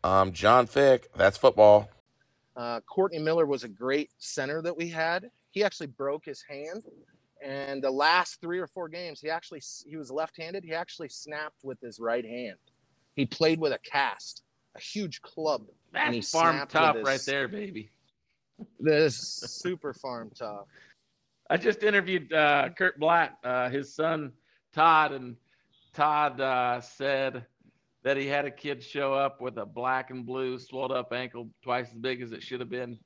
Um, 0.04 0.30
Jon 0.30 0.66
Fick, 0.66 1.12
that's 1.16 1.36
football. 1.36 1.90
Uh, 2.56 2.80
Courtney 2.80 3.18
Miller 3.18 3.44
was 3.44 3.64
a 3.64 3.68
great 3.68 4.10
center 4.18 4.62
that 4.62 4.76
we 4.76 4.88
had. 4.88 5.30
He 5.50 5.64
actually 5.64 5.88
broke 5.88 6.24
his 6.24 6.42
hand, 6.48 6.84
and 7.44 7.82
the 7.82 7.90
last 7.90 8.40
three 8.40 8.60
or 8.60 8.68
four 8.68 8.88
games, 8.88 9.20
he 9.20 9.30
actually 9.30 9.62
he 9.84 9.96
was 9.96 10.10
left-handed. 10.12 10.62
He 10.62 10.74
actually 10.74 11.08
snapped 11.08 11.64
with 11.64 11.80
his 11.80 11.98
right 11.98 12.24
hand. 12.24 12.58
He 13.14 13.26
played 13.26 13.58
with 13.58 13.72
a 13.72 13.78
cast, 13.78 14.42
a 14.76 14.80
huge 14.80 15.20
club. 15.22 15.62
That's 15.92 16.06
and 16.06 16.14
he 16.14 16.20
farm 16.20 16.64
tough 16.68 16.96
right 17.02 17.20
there, 17.26 17.48
baby. 17.48 17.90
This 18.78 19.16
super 19.16 19.92
farm 19.92 20.30
tough. 20.36 20.66
I 21.50 21.56
just 21.56 21.82
interviewed 21.82 22.32
uh, 22.32 22.68
Kurt 22.76 22.98
Blatt, 22.98 23.38
uh, 23.44 23.68
his 23.70 23.94
son 23.94 24.32
Todd, 24.74 25.12
and 25.12 25.36
Todd 25.94 26.40
uh, 26.40 26.80
said 26.80 27.46
that 28.02 28.16
he 28.16 28.26
had 28.26 28.44
a 28.44 28.50
kid 28.50 28.82
show 28.82 29.14
up 29.14 29.40
with 29.40 29.58
a 29.58 29.66
black 29.66 30.10
and 30.10 30.24
blue 30.26 30.58
swelled 30.58 30.92
up 30.92 31.12
ankle 31.12 31.48
twice 31.62 31.88
as 31.88 31.94
big 31.94 32.22
as 32.22 32.32
it 32.32 32.42
should 32.42 32.60
have 32.60 32.68
been. 32.68 32.98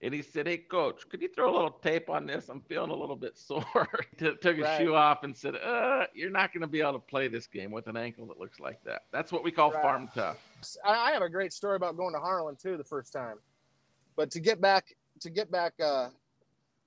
And 0.00 0.14
he 0.14 0.22
said, 0.22 0.46
Hey, 0.46 0.58
coach, 0.58 1.08
could 1.08 1.20
you 1.20 1.28
throw 1.34 1.50
a 1.50 1.54
little 1.54 1.70
tape 1.72 2.08
on 2.08 2.24
this? 2.24 2.48
I'm 2.48 2.60
feeling 2.62 2.90
a 2.90 2.94
little 2.94 3.16
bit 3.16 3.36
sore. 3.38 3.64
T- 4.16 4.30
took 4.40 4.56
his 4.56 4.64
Right. 4.64 4.78
shoe 4.78 4.94
off 4.94 5.24
and 5.24 5.36
said, 5.36 5.56
uh, 5.56 6.06
You're 6.14 6.30
not 6.30 6.52
going 6.52 6.60
to 6.60 6.68
be 6.68 6.80
able 6.80 6.92
to 6.94 6.98
play 7.00 7.26
this 7.26 7.48
game 7.48 7.72
with 7.72 7.88
an 7.88 7.96
ankle 7.96 8.24
that 8.28 8.38
looks 8.38 8.60
like 8.60 8.82
that. 8.84 9.02
That's 9.12 9.32
what 9.32 9.42
we 9.42 9.50
call 9.50 9.72
Right. 9.72 9.82
farm 9.82 10.08
tough. 10.14 10.36
I 10.84 11.10
have 11.10 11.22
a 11.22 11.28
great 11.28 11.52
story 11.52 11.74
about 11.76 11.96
going 11.96 12.14
to 12.14 12.20
Harlan 12.20 12.54
too 12.56 12.76
the 12.76 12.84
first 12.84 13.12
time. 13.12 13.38
But 14.16 14.30
to 14.32 14.40
get 14.40 14.60
back 14.60 14.94
to 15.20 15.30
get 15.30 15.50
back 15.50 15.74
uh 15.82 16.10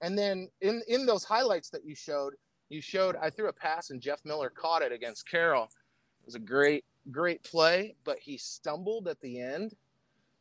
and 0.02 0.18
then 0.18 0.50
in 0.62 0.82
in 0.88 1.06
those 1.06 1.24
highlights 1.24 1.70
that 1.70 1.86
you 1.86 1.96
showed, 1.96 2.34
you 2.70 2.82
showed 2.82 3.16
I 3.16 3.30
threw 3.30 3.50
a 3.50 3.54
pass 3.54 3.92
and 3.92 4.02
Jeff 4.02 4.24
Miller 4.26 4.50
caught 4.50 4.82
it 4.82 4.92
against 4.92 5.30
Carroll. 5.30 5.64
It 5.64 6.26
was 6.26 6.36
a 6.36 6.40
great 6.40 6.86
great 7.12 7.44
play, 7.44 7.96
but 8.04 8.18
he 8.20 8.38
stumbled 8.38 9.08
at 9.08 9.20
the 9.22 9.40
end 9.40 9.76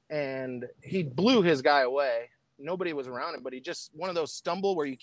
and 0.09 0.67
he 0.83 1.03
blew 1.03 1.43
his 1.43 1.63
guy 1.63 1.83
away. 1.83 2.31
Nobody 2.59 2.93
was 2.93 3.07
around 3.07 3.35
him, 3.35 3.43
but 3.43 3.53
he 3.53 3.61
just 3.61 3.91
one 3.95 4.09
of 4.09 4.15
those 4.15 4.33
stumble 4.33 4.75
where 4.75 4.87
you 4.87 4.97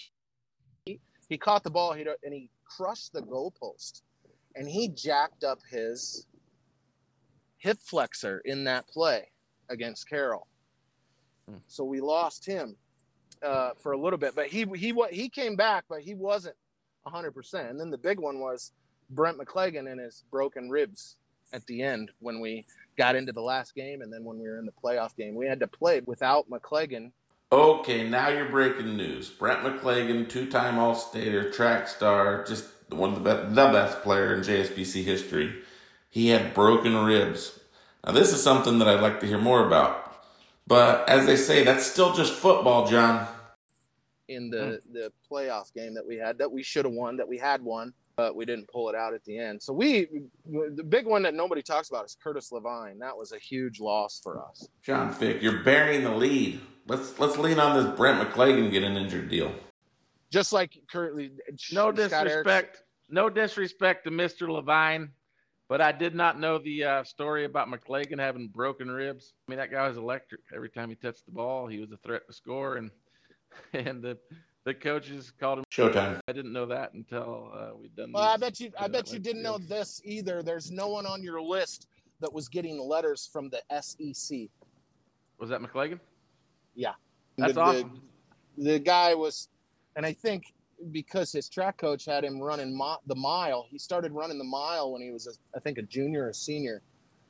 he, 0.85 0.99
he 1.29 1.37
caught 1.37 1.63
the 1.63 1.71
ball 1.71 1.93
he, 1.93 2.05
and 2.23 2.33
he 2.33 2.49
crushed 2.65 3.13
the 3.13 3.21
goalpost 3.21 4.01
and 4.55 4.67
he 4.67 4.89
jacked 4.89 5.43
up 5.43 5.59
his 5.69 6.25
hip 7.57 7.77
flexor 7.79 8.41
in 8.45 8.63
that 8.63 8.87
play 8.87 9.29
against 9.69 10.09
Carroll. 10.09 10.47
Hmm. 11.49 11.57
So 11.67 11.83
we 11.83 12.01
lost 12.01 12.45
him 12.45 12.75
uh, 13.43 13.71
for 13.81 13.91
a 13.91 13.97
little 13.97 14.19
bit, 14.19 14.35
but 14.35 14.47
he 14.47 14.65
he 14.75 14.93
he 15.11 15.29
came 15.29 15.55
back, 15.55 15.85
but 15.89 16.01
he 16.01 16.13
wasn't 16.13 16.55
hundred 17.05 17.31
percent. 17.31 17.69
And 17.69 17.79
then 17.79 17.89
the 17.89 17.97
big 17.97 18.19
one 18.19 18.39
was 18.39 18.71
Brent 19.09 19.37
McClagen 19.37 19.89
and 19.89 19.99
his 19.99 20.23
broken 20.29 20.69
ribs 20.69 21.15
at 21.53 21.65
the 21.65 21.81
end 21.81 22.11
when 22.19 22.41
we 22.41 22.65
got 22.97 23.15
into 23.15 23.31
the 23.31 23.41
last 23.41 23.73
game, 23.75 24.01
and 24.01 24.11
then 24.11 24.23
when 24.23 24.37
we 24.37 24.47
were 24.47 24.57
in 24.57 24.65
the 24.65 24.73
playoff 24.83 25.15
game, 25.15 25.35
we 25.35 25.47
had 25.47 25.59
to 25.61 25.67
play 25.67 26.01
without 26.05 26.49
McClagen. 26.49 27.11
Okay, 27.51 28.07
now 28.09 28.27
you're 28.27 28.49
breaking 28.49 28.97
news. 28.97 29.29
Brent 29.29 29.61
McClagen, 29.61 30.27
two-time 30.27 30.77
All-Stater, 30.77 31.49
track 31.49 31.87
star, 31.87 32.43
just 32.43 32.65
one 32.89 33.13
of 33.13 33.15
the 33.15 33.21
best, 33.21 33.55
the 33.55 33.67
best 33.67 34.01
player 34.01 34.35
in 34.35 34.41
JSPC 34.41 35.05
history. 35.05 35.61
He 36.09 36.27
had 36.29 36.53
broken 36.53 37.05
ribs. 37.05 37.59
Now 38.05 38.11
this 38.11 38.33
is 38.33 38.43
something 38.43 38.79
that 38.79 38.87
I'd 38.87 39.01
like 39.01 39.21
to 39.21 39.27
hear 39.27 39.37
more 39.37 39.65
about. 39.65 40.06
But 40.67 41.07
as 41.09 41.25
they 41.25 41.37
say, 41.37 41.63
that's 41.63 41.85
still 41.85 42.13
just 42.13 42.33
football, 42.33 42.87
John. 42.87 43.27
in 44.27 44.49
the 44.49 44.81
hmm. 44.85 44.93
the 44.93 45.11
playoff 45.31 45.73
game 45.73 45.93
that 45.93 46.05
we 46.05 46.17
had 46.17 46.37
that 46.37 46.51
we 46.51 46.61
should 46.61 46.83
have 46.85 46.93
won 46.93 47.15
that 47.17 47.27
we 47.27 47.37
had 47.37 47.61
won 47.61 47.93
but 48.17 48.35
we 48.35 48.43
didn't 48.45 48.67
pull 48.67 48.89
it 48.89 48.95
out 48.95 49.13
at 49.13 49.23
the 49.23 49.37
end 49.37 49.61
so 49.61 49.71
we 49.71 50.05
the 50.75 50.83
big 50.83 51.05
one 51.05 51.21
that 51.21 51.33
nobody 51.33 51.61
talks 51.61 51.87
about 51.89 52.03
is 52.05 52.17
curtis 52.21 52.51
levine 52.51 52.99
that 52.99 53.15
was 53.15 53.31
a 53.31 53.37
huge 53.39 53.79
loss 53.79 54.19
for 54.21 54.41
us 54.41 54.67
Jon 54.83 55.13
Fick, 55.13 55.41
you're 55.41 55.63
burying 55.63 56.03
the 56.03 56.11
lead. 56.11 56.59
Let's 56.87 57.17
let's 57.19 57.37
lean 57.37 57.57
on 57.59 57.77
this 57.81 57.95
Brent 57.95 58.19
McClagen 58.21 58.69
get 58.69 58.83
an 58.83 58.97
injured 58.97 59.29
deal. 59.29 59.53
just 60.29 60.51
like 60.51 60.77
currently 60.91 61.31
No 61.71 61.93
Scott 61.93 61.99
Erickson- 61.99 62.23
disrespect. 62.25 62.83
No 63.09 63.29
disrespect 63.29 64.03
to 64.03 64.11
Mr. 64.11 64.49
Levine, 64.49 65.09
but 65.69 65.81
I 65.81 65.91
did 65.91 66.15
not 66.15 66.39
know 66.39 66.57
the 66.57 66.83
uh, 66.83 67.03
story 67.03 67.45
about 67.45 67.67
McClagen 67.67 68.19
having 68.19 68.47
broken 68.47 68.89
ribs. 68.89 69.33
I 69.47 69.51
mean, 69.51 69.59
that 69.59 69.71
guy 69.71 69.87
was 69.87 69.97
electric. 69.97 70.41
Every 70.55 70.69
time 70.69 70.89
he 70.89 70.95
touched 70.95 71.25
the 71.25 71.31
ball, 71.31 71.67
he 71.67 71.79
was 71.79 71.91
a 71.91 71.97
threat 71.97 72.21
to 72.27 72.33
score, 72.33 72.77
and 72.77 72.89
and 73.73 74.01
the 74.01 74.17
the 74.65 74.73
coaches 74.73 75.31
called 75.39 75.59
him. 75.59 75.63
Showtime. 75.71 76.19
I 76.27 76.33
didn't 76.33 76.51
know 76.53 76.65
that 76.65 76.93
until 76.93 77.51
uh, 77.53 77.75
we'd 77.79 77.95
done. 77.95 78.11
well 78.13 78.23
i 78.23 78.35
bet 78.37 78.59
you 78.59 78.71
i 78.79 78.87
bet 78.87 79.11
you 79.13 79.19
didn't 79.19 79.41
know 79.43 79.57
this 79.57 80.01
either 80.03 80.43
there's 80.43 80.71
no 80.71 80.89
one 80.89 81.05
on 81.05 81.23
your 81.23 81.41
list 81.41 81.87
that 82.19 82.31
was 82.33 82.49
getting 82.49 82.77
letters 82.79 83.29
from 83.31 83.49
the 83.49 83.61
sec 83.81 84.49
Was 85.39 85.49
that 85.51 85.61
McClagen? 85.61 85.99
yeah 86.75 86.93
That's 87.37 87.53
the, 87.53 87.61
awesome. 87.61 88.01
the, 88.57 88.73
the 88.73 88.79
guy 88.79 89.13
was 89.13 89.47
and 89.95 90.05
i 90.05 90.11
think 90.11 90.53
because 90.91 91.31
his 91.31 91.49
track 91.49 91.77
coach 91.77 92.05
had 92.05 92.23
him 92.23 92.39
running 92.39 92.77
the 93.07 93.15
mile 93.15 93.65
he 93.69 93.79
started 93.79 94.11
running 94.11 94.37
the 94.37 94.43
mile 94.43 94.91
when 94.91 95.01
he 95.01 95.11
was 95.11 95.27
a, 95.27 95.57
i 95.57 95.59
think 95.59 95.77
a 95.77 95.81
junior 95.81 96.27
or 96.27 96.33
senior 96.33 96.81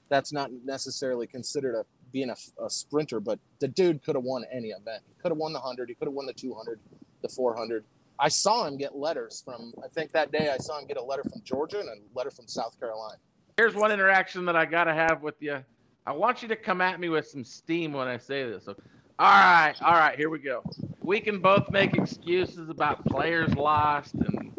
that's 0.10 0.34
not 0.34 0.50
necessarily 0.66 1.28
considered 1.28 1.76
a 1.76 1.86
being 2.12 2.30
a, 2.30 2.36
a 2.64 2.70
sprinter 2.70 3.20
but 3.20 3.40
the 3.60 3.68
dude 3.68 4.04
could 4.04 4.16
have 4.16 4.24
won 4.24 4.44
any 4.52 4.70
event 4.70 5.04
he 5.08 5.14
could 5.22 5.32
have 5.32 5.38
won 5.38 5.54
the 5.54 5.60
100 5.60 5.90
he 5.90 5.96
could 5.96 6.08
have 6.08 6.14
won 6.14 6.26
the 6.26 6.34
200 6.34 6.80
the 7.22 7.30
400 7.30 7.84
i 8.20 8.28
saw 8.28 8.66
him 8.66 8.78
get 8.78 8.96
letters 8.96 9.42
from 9.44 9.74
i 9.84 9.88
think 9.88 10.12
that 10.12 10.32
day 10.32 10.50
i 10.54 10.58
saw 10.58 10.80
him 10.80 10.88
get 10.88 10.98
a 10.98 11.04
letter 11.04 11.24
from 11.24 11.42
georgia 11.44 11.80
and 11.80 11.90
a 11.90 12.18
letter 12.18 12.32
from 12.32 12.48
south 12.48 12.80
carolina 12.80 13.18
Here's 13.58 13.74
one 13.74 13.92
interaction 13.92 14.46
that 14.46 14.56
I 14.56 14.66
got 14.66 14.84
to 14.84 14.94
have 14.94 15.24
with 15.24 15.34
you. 15.40 15.64
I 16.06 16.12
want 16.12 16.44
you 16.44 16.48
to 16.50 16.56
come 16.56 16.80
at 16.80 17.00
me 17.00 17.10
with 17.10 17.28
some 17.28 17.44
steam 17.44 17.92
when 17.92 18.08
I 18.08 18.18
say 18.18 18.48
this. 18.48 18.68
Okay? 18.68 18.80
All 19.20 19.32
right, 19.32 19.74
all 19.82 19.94
right, 19.94 20.16
here 20.16 20.30
we 20.30 20.38
go. 20.38 20.62
We 21.02 21.20
can 21.20 21.40
both 21.40 21.72
make 21.72 21.96
excuses 21.96 22.70
about 22.70 23.04
players 23.06 23.52
lost 23.56 24.14
and 24.14 24.52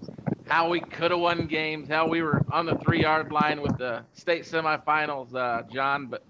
how 0.48 0.68
we 0.68 0.80
could 0.80 1.12
have 1.12 1.20
won 1.20 1.46
games, 1.46 1.88
how 1.88 2.08
we 2.08 2.22
were 2.22 2.44
on 2.50 2.66
the 2.66 2.74
three 2.78 3.02
yard 3.02 3.30
line 3.30 3.60
with 3.60 3.78
the 3.78 4.02
state 4.14 4.42
semifinals, 4.42 5.32
uh, 5.32 5.62
John. 5.72 6.06
But 6.06 6.24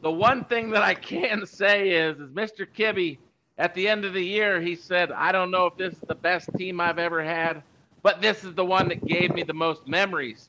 the 0.00 0.10
one 0.10 0.46
thing 0.46 0.70
that 0.70 0.82
I 0.82 0.94
can 0.94 1.44
say 1.46 1.90
is, 1.90 2.18
is 2.20 2.30
Mr. 2.30 2.66
Kibbe, 2.66 3.18
at 3.58 3.74
the 3.74 3.86
end 3.86 4.06
of 4.06 4.14
the 4.14 4.24
year, 4.24 4.62
he 4.62 4.76
said, 4.76 5.12
I 5.12 5.30
don't 5.30 5.50
know 5.50 5.66
if 5.66 5.76
this 5.76 5.92
is 5.92 6.00
the 6.08 6.14
best 6.14 6.48
team 6.56 6.80
I've 6.80 6.98
ever 6.98 7.22
had, 7.22 7.62
but 8.02 8.22
this 8.22 8.44
is 8.44 8.54
the 8.54 8.64
one 8.64 8.88
that 8.88 9.04
gave 9.04 9.34
me 9.34 9.42
the 9.42 9.52
most 9.52 9.86
memories. 9.86 10.48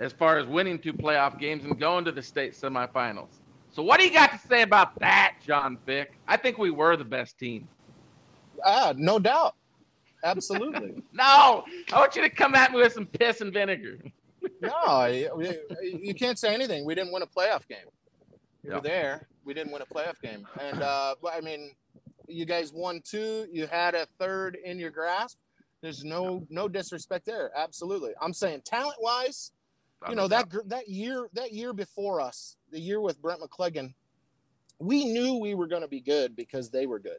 As 0.00 0.12
far 0.12 0.38
as 0.38 0.46
winning 0.46 0.78
two 0.78 0.92
playoff 0.94 1.38
games 1.38 1.64
and 1.64 1.78
going 1.78 2.04
to 2.06 2.12
the 2.12 2.22
state 2.22 2.54
semifinals. 2.54 3.28
So 3.70 3.82
what 3.82 4.00
do 4.00 4.06
you 4.06 4.12
got 4.12 4.32
to 4.32 4.38
say 4.38 4.62
about 4.62 4.98
that, 4.98 5.34
Jon 5.46 5.76
Fick? 5.86 6.18
I 6.26 6.36
think 6.36 6.58
we 6.58 6.70
were 6.70 6.96
the 6.96 7.04
best 7.04 7.38
team. 7.38 7.68
ah 8.64 8.92
no 8.96 9.18
doubt 9.18 9.54
absolutely 10.24 11.02
No, 11.12 11.64
I 11.92 11.98
want 11.98 12.16
you 12.16 12.22
to 12.22 12.30
come 12.30 12.54
at 12.54 12.72
me 12.72 12.78
with 12.78 12.92
some 12.92 13.06
piss 13.06 13.40
and 13.40 13.52
vinegar. 13.52 13.98
No, 14.62 15.04
you, 15.04 15.54
you 15.82 16.14
can't 16.14 16.38
say 16.38 16.54
anything. 16.54 16.86
We 16.86 16.94
didn't 16.94 17.12
win 17.12 17.20
a 17.22 17.26
playoff 17.26 17.68
game. 17.68 17.78
You 18.62 18.70
Yeah. 18.70 18.76
were 18.76 18.80
there. 18.80 19.28
We 19.44 19.52
didn't 19.52 19.70
win 19.70 19.82
a 19.82 19.86
playoff 19.94 20.18
game. 20.22 20.46
And 20.58 20.82
uh, 20.82 21.14
but, 21.22 21.34
I 21.34 21.42
mean, 21.42 21.72
you 22.26 22.46
guys 22.46 22.72
won 22.72 23.02
two. 23.04 23.46
You 23.52 23.66
had 23.66 23.94
a 23.94 24.06
third 24.18 24.56
in 24.64 24.78
your 24.78 24.90
grasp. 24.90 25.36
There's 25.82 26.04
no 26.04 26.46
no 26.48 26.68
disrespect 26.68 27.26
there. 27.26 27.50
Absolutely. 27.54 28.12
I'm 28.20 28.32
saying 28.32 28.62
talent 28.64 28.96
wise, 29.00 29.52
you 30.08 30.14
know 30.14 30.28
that 30.28 30.48
gr- 30.48 30.66
that 30.66 30.88
year 30.88 31.28
that 31.34 31.52
year 31.52 31.72
before 31.72 32.20
us, 32.20 32.56
the 32.70 32.80
year 32.80 33.00
with 33.00 33.20
Brent 33.20 33.40
McClagen, 33.40 33.92
we 34.78 35.04
knew 35.04 35.36
we 35.36 35.54
were 35.54 35.66
going 35.66 35.82
to 35.82 35.88
be 35.88 36.00
good 36.00 36.34
because 36.34 36.70
they 36.70 36.86
were 36.86 36.98
good. 36.98 37.18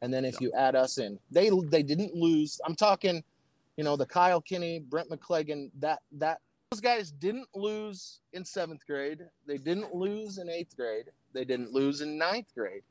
And 0.00 0.12
then 0.12 0.24
if 0.24 0.40
you 0.40 0.52
add 0.52 0.74
us 0.74 0.98
in, 0.98 1.18
they 1.30 1.50
they 1.68 1.82
didn't 1.82 2.14
lose. 2.14 2.60
I'm 2.66 2.74
talking, 2.74 3.22
you 3.76 3.84
know, 3.84 3.96
the 3.96 4.06
Kyle 4.06 4.40
Kinney, 4.40 4.80
Brent 4.80 5.10
McClagen, 5.10 5.70
that 5.80 6.00
that 6.12 6.40
those 6.70 6.80
guys 6.80 7.10
didn't 7.10 7.48
lose 7.54 8.20
in 8.32 8.44
seventh 8.44 8.86
grade. 8.86 9.20
They 9.46 9.58
didn't 9.58 9.94
lose 9.94 10.38
in 10.38 10.48
eighth 10.48 10.76
grade. 10.76 11.06
They 11.32 11.44
didn't 11.44 11.72
lose 11.72 12.00
in 12.00 12.18
ninth 12.18 12.52
grade. 12.54 12.82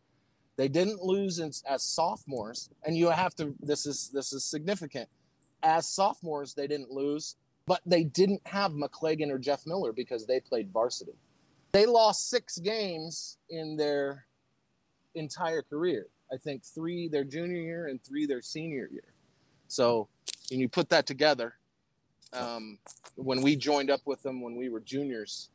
They 0.56 0.68
didn't 0.68 1.02
lose 1.02 1.40
in, 1.40 1.52
as 1.68 1.84
sophomores. 1.84 2.70
And 2.84 2.96
you 2.96 3.10
have 3.10 3.36
to. 3.36 3.54
This 3.62 3.86
is 3.86 4.10
this 4.14 4.34
is 4.34 4.44
significant. 4.44 5.10
As 5.64 5.88
sophomores, 5.88 6.54
they 6.54 6.68
didn't 6.68 6.92
lose, 6.92 7.36
but 7.66 7.82
they 7.86 8.04
didn't 8.04 8.46
have 8.46 8.72
McClagen 8.74 9.30
or 9.30 9.40
Jeff 9.40 9.66
Miller 9.66 9.94
because 9.94 10.26
they 10.26 10.40
played 10.40 10.72
varsity. 10.72 11.14
They 11.72 11.86
lost 11.86 12.30
six 12.30 12.58
games 12.58 13.38
in 13.50 13.78
their 13.78 14.26
entire 15.16 15.62
career. 15.62 16.08
I 16.32 16.38
think 16.38 16.64
three 16.64 17.08
their 17.08 17.24
junior 17.24 17.62
year 17.62 17.88
and 17.88 18.02
three 18.04 18.26
their 18.26 18.42
senior 18.42 18.90
year. 18.92 19.14
So 19.68 20.08
when 20.50 20.60
you 20.60 20.68
put 20.68 20.90
that 20.90 21.06
together, 21.06 21.56
um, 22.34 22.80
when 23.16 23.42
we 23.42 23.56
joined 23.56 23.90
up 23.90 24.02
with 24.06 24.22
them 24.24 24.42
when 24.42 24.56
we 24.56 24.70
were 24.70 24.80
juniors, 24.80 25.50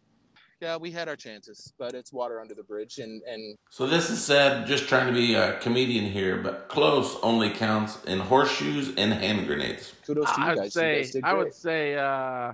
yeah, 0.60 0.76
we 0.76 0.90
had 0.90 1.08
our 1.08 1.16
chances, 1.16 1.72
but 1.78 1.94
it's 1.94 2.12
water 2.12 2.40
under 2.40 2.54
the 2.54 2.62
bridge. 2.62 2.98
And 2.98 3.22
and 3.22 3.56
So 3.70 3.86
this 3.86 4.10
is 4.10 4.22
said, 4.22 4.66
just 4.66 4.88
trying 4.88 5.06
to 5.06 5.12
be 5.12 5.34
a 5.34 5.58
comedian 5.58 6.04
here, 6.06 6.36
but 6.38 6.68
close 6.68 7.16
only 7.22 7.50
counts 7.50 8.04
in 8.04 8.18
horseshoes 8.18 8.94
and 8.96 9.12
hand 9.12 9.46
grenades. 9.46 9.92
kudos 10.04 10.30
to 10.32 10.40
you 10.40 10.46
I 10.46 10.50
would 10.50 10.58
guys. 10.58 10.72
say, 10.72 10.96
you 10.96 11.02
guys 11.02 11.10
did 11.12 11.24
I 11.24 11.34
would 11.34 11.54
say, 11.54 11.94
uh, 11.96 12.52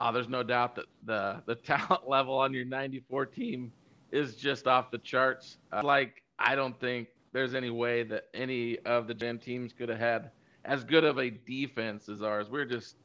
oh, 0.00 0.12
there's 0.12 0.28
no 0.28 0.42
doubt 0.42 0.74
that 0.76 0.86
the 1.04 1.42
the 1.46 1.54
talent 1.70 2.08
level 2.08 2.36
on 2.38 2.52
your 2.52 2.64
'94 2.64 3.26
team 3.26 3.72
is 4.10 4.34
just 4.36 4.66
off 4.66 4.90
the 4.90 4.98
charts. 4.98 5.58
Uh, 5.72 5.82
like, 5.84 6.22
I 6.38 6.56
don't 6.56 6.78
think 6.80 7.08
there's 7.32 7.54
any 7.54 7.70
way 7.70 8.02
that 8.02 8.24
any 8.34 8.78
of 8.80 9.06
the 9.06 9.14
Gen 9.14 9.38
teams 9.38 9.72
could 9.72 9.88
have 9.88 10.00
had 10.00 10.30
as 10.64 10.82
good 10.82 11.04
of 11.04 11.18
a 11.18 11.30
defense 11.30 12.08
as 12.08 12.20
ours. 12.22 12.50
We're 12.50 12.64
just 12.64 12.96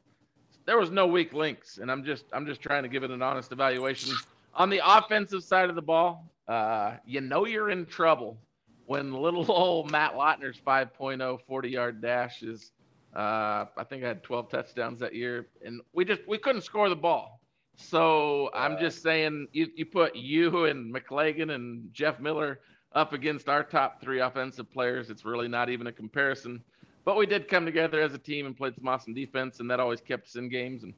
there 0.65 0.77
was 0.77 0.91
no 0.91 1.07
weak 1.07 1.33
links, 1.33 1.77
and 1.77 1.91
I'm 1.91 2.03
just 2.03 2.25
I'm 2.33 2.45
just 2.45 2.61
trying 2.61 2.83
to 2.83 2.89
give 2.89 3.03
it 3.03 3.11
an 3.11 3.21
honest 3.21 3.51
evaluation. 3.51 4.15
On 4.53 4.69
the 4.69 4.81
offensive 4.83 5.43
side 5.43 5.69
of 5.69 5.75
the 5.75 5.81
ball, 5.81 6.29
uh, 6.47 6.95
you 7.05 7.21
know 7.21 7.45
you're 7.45 7.69
in 7.69 7.85
trouble 7.85 8.37
when 8.85 9.13
little 9.13 9.45
old 9.51 9.91
Matt 9.91 10.13
Lautner's 10.13 10.59
5.0 10.65 11.39
40 11.47 11.69
yard 11.69 12.01
dash 12.01 12.41
is. 12.43 12.71
Uh, 13.15 13.65
I 13.77 13.85
think 13.85 14.03
I 14.03 14.09
had 14.09 14.23
12 14.23 14.49
touchdowns 14.49 14.99
that 14.99 15.15
year, 15.15 15.47
and 15.63 15.79
we 15.93 16.03
just 16.03 16.27
we 16.27 16.37
couldn't 16.37 16.63
score 16.63 16.89
the 16.89 16.97
ball. 16.97 17.39
So 17.77 18.49
I'm 18.53 18.77
just 18.79 19.03
saying, 19.03 19.47
you, 19.51 19.67
you 19.75 19.85
put 19.85 20.15
you 20.15 20.65
and 20.65 20.93
McClagen 20.93 21.53
and 21.53 21.89
Jeff 21.93 22.19
Miller 22.19 22.59
up 22.93 23.13
against 23.13 23.49
our 23.49 23.63
top 23.63 24.01
three 24.01 24.21
offensive 24.21 24.71
players. 24.71 25.09
It's 25.09 25.25
really 25.25 25.47
not 25.47 25.69
even 25.69 25.87
a 25.87 25.91
comparison. 25.91 26.63
But 27.05 27.17
we 27.17 27.27
did 27.27 27.47
come 27.47 27.65
together 27.65 28.01
as 28.01 28.15
a 28.15 28.17
team 28.17 28.47
and 28.47 28.57
played 28.57 28.75
some 28.75 28.87
awesome 28.87 29.13
defense, 29.13 29.59
and 29.59 29.69
that 29.69 29.79
always 29.79 30.01
kept 30.01 30.25
us 30.25 30.35
in 30.35 30.49
games. 30.49 30.83
And 30.83 30.95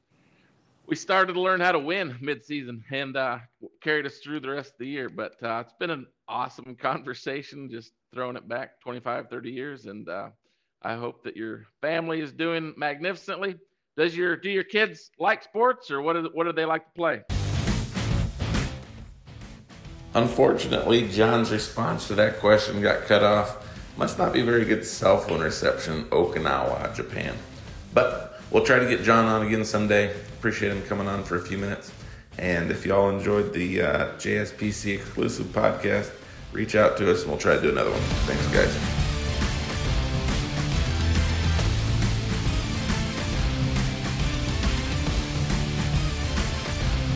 we 0.88 0.96
started 0.96 1.34
to 1.34 1.42
learn 1.42 1.60
how 1.60 1.74
to 1.74 1.80
win 1.80 2.18
midseason 2.24 2.82
and 2.90 3.18
uh, 3.18 3.40
carried 3.82 4.06
us 4.06 4.20
through 4.20 4.40
the 4.40 4.50
rest 4.50 4.72
of 4.72 4.78
the 4.80 4.88
year. 4.88 5.10
But 5.10 5.34
uh, 5.44 5.64
it's 5.66 5.74
been 5.78 5.90
an 5.90 6.08
awesome 6.30 6.76
conversation, 6.80 7.70
just 7.70 7.92
throwing 8.14 8.38
it 8.38 8.48
back 8.48 8.80
25, 8.80 9.30
30 9.30 9.52
years. 9.52 9.86
And 9.86 10.08
uh, 10.08 10.30
I 10.82 10.96
hope 10.96 11.26
that 11.26 11.36
your 11.36 11.66
family 11.82 12.22
is 12.22 12.32
doing 12.32 12.74
magnificently. 12.78 13.58
Does 13.98 14.16
your 14.16 14.38
do 14.38 14.50
your 14.50 14.64
kids 14.64 15.12
like 15.20 15.44
sports, 15.44 15.92
or 15.92 16.02
what 16.02 16.14
do, 16.14 16.30
what 16.34 16.46
do 16.46 16.54
they 16.54 16.66
like 16.66 16.86
to 16.86 16.92
play? 16.96 17.24
Unfortunately, 20.14 21.10
John's 21.10 21.52
response 21.52 22.08
to 22.08 22.16
that 22.16 22.40
question 22.40 22.82
got 22.82 23.06
cut 23.06 23.24
off. 23.24 23.67
Must 23.98 24.20
not 24.20 24.32
be 24.32 24.44
very 24.44 24.64
good 24.64 24.86
cell 24.86 25.18
phone 25.18 25.42
reception 25.42 25.96
in 25.96 26.04
Okinawa, 26.06 26.96
Japan. 26.96 27.36
But 27.94 28.40
we'll 28.52 28.64
try 28.64 28.78
to 28.78 28.88
get 28.88 29.04
John 29.04 29.26
on 29.26 29.46
again 29.46 29.66
someday. 29.66 30.14
Appreciate 30.38 30.72
him 30.72 30.84
coming 30.84 31.08
on 31.08 31.24
for 31.24 31.36
a 31.36 31.42
few 31.42 31.58
minutes. 31.58 31.92
And 32.38 32.70
if 32.70 32.86
y'all 32.86 33.10
enjoyed 33.10 33.54
the 33.54 33.82
uh, 33.82 34.06
JSPC 34.18 34.94
exclusive 34.94 35.48
podcast, 35.48 36.12
reach 36.52 36.76
out 36.76 36.96
to 36.98 37.12
us 37.12 37.22
and 37.22 37.32
we'll 37.32 37.40
try 37.40 37.56
to 37.56 37.62
do 37.62 37.70
another 37.70 37.90
one. 37.90 38.00
Thanks, 38.28 38.48
guys. 38.48 38.97